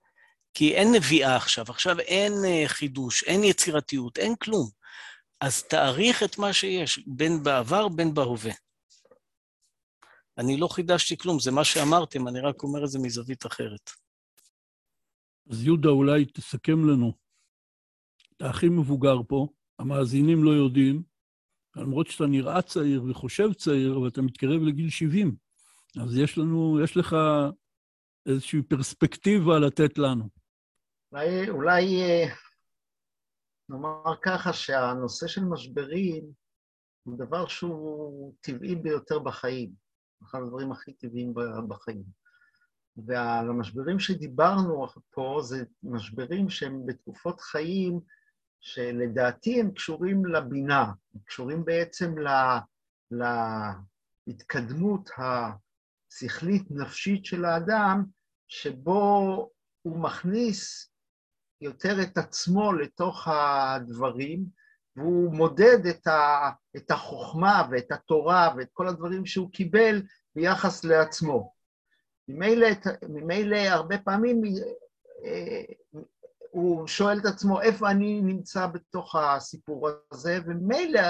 [0.54, 4.83] כי אין נביאה עכשיו, עכשיו אין אה, חידוש, אין יצירתיות, אין כלום.
[5.40, 8.52] אז תעריך את מה שיש, בין בעבר, בין בהווה.
[10.38, 13.90] אני לא חידשתי כלום, זה מה שאמרתם, אני רק אומר את זה מזווית אחרת.
[15.50, 17.12] אז יהודה, אולי תסכם לנו.
[18.36, 21.02] אתה הכי מבוגר פה, המאזינים לא יודעים,
[21.76, 25.36] למרות שאתה נראה צעיר וחושב צעיר, אבל אתה מתקרב לגיל 70.
[26.02, 27.16] אז יש לנו, יש לך
[28.26, 30.28] איזושהי פרספקטיבה לתת לנו.
[31.12, 32.34] אולי, אולי אה,
[33.68, 36.24] נאמר ככה שהנושא של משברים
[37.02, 39.70] הוא דבר שהוא טבעי ביותר בחיים,
[40.22, 41.34] אחד הדברים הכי טבעיים
[41.68, 42.04] בחיים.
[42.96, 48.00] והמשברים שדיברנו פה זה משברים שהם בתקופות חיים
[48.60, 52.18] שלדעתי הם קשורים לבינה, הם קשורים בעצם
[53.10, 53.72] לה,
[54.26, 58.04] להתקדמות השכלית-נפשית של האדם,
[58.48, 59.50] שבו
[59.82, 60.90] הוא מכניס
[61.64, 64.44] יותר את עצמו לתוך הדברים,
[64.96, 70.02] והוא מודד את, ה, את החוכמה ואת התורה ואת כל הדברים שהוא קיבל
[70.36, 71.52] ביחס לעצמו.
[73.08, 74.42] ממילא הרבה פעמים
[75.24, 75.62] אה,
[76.50, 81.00] הוא שואל את עצמו איפה אני נמצא בתוך הסיפור הזה, וממילא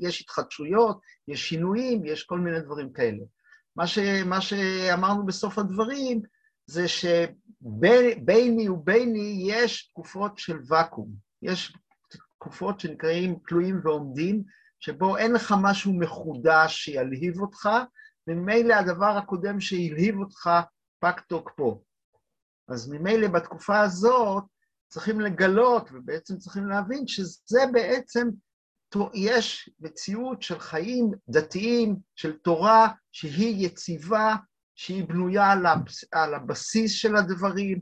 [0.00, 3.24] יש התחדשויות, יש שינויים, יש כל מיני דברים כאלה.
[3.76, 6.22] מה, ש, מה שאמרנו בסוף הדברים
[6.70, 11.08] זה שביני וביני יש תקופות של ואקום,
[11.42, 11.76] יש
[12.38, 14.42] תקופות שנקראים תלויים ועומדים,
[14.80, 17.68] שבו אין לך משהו מחודש שילהיב אותך,
[18.26, 20.50] וממילא הדבר הקודם שהלהיב אותך
[20.98, 21.82] פג תוקפו.
[22.68, 24.44] אז ממילא בתקופה הזאת
[24.88, 28.28] צריכים לגלות ובעצם צריכים להבין שזה בעצם,
[29.14, 34.36] יש מציאות של חיים דתיים, של תורה שהיא יציבה,
[34.80, 35.52] שהיא בנויה
[36.12, 37.80] על הבסיס של הדברים,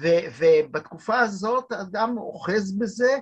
[0.00, 3.18] ו, ובתקופה הזאת האדם אוחז בזה,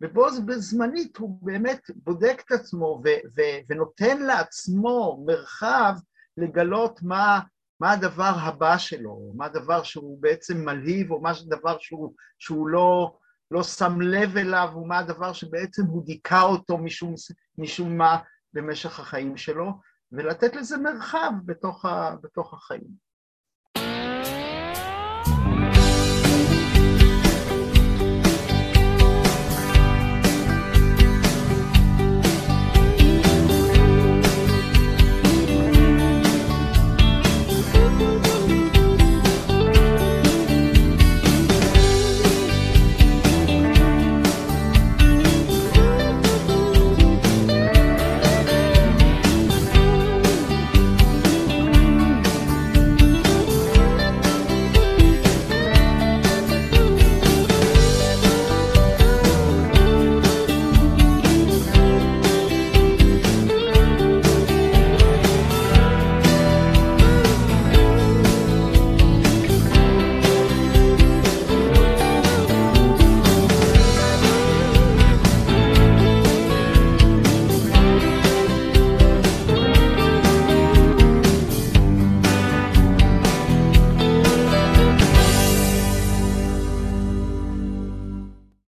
[0.00, 5.94] ובו בזמנית הוא באמת בודק את עצמו ו, ו, ונותן לעצמו מרחב
[6.36, 7.40] לגלות מה,
[7.80, 13.16] מה הדבר הבא שלו, מה הדבר שהוא בעצם מלהיב, או מה הדבר שהוא, שהוא לא,
[13.50, 17.14] לא שם לב אליו, ומה הדבר שבעצם הוא דיכא אותו משום,
[17.58, 18.18] משום מה
[18.52, 19.72] במשך החיים שלו,
[20.12, 23.07] ולתת לזה מרחב בתוך, ה, בתוך החיים.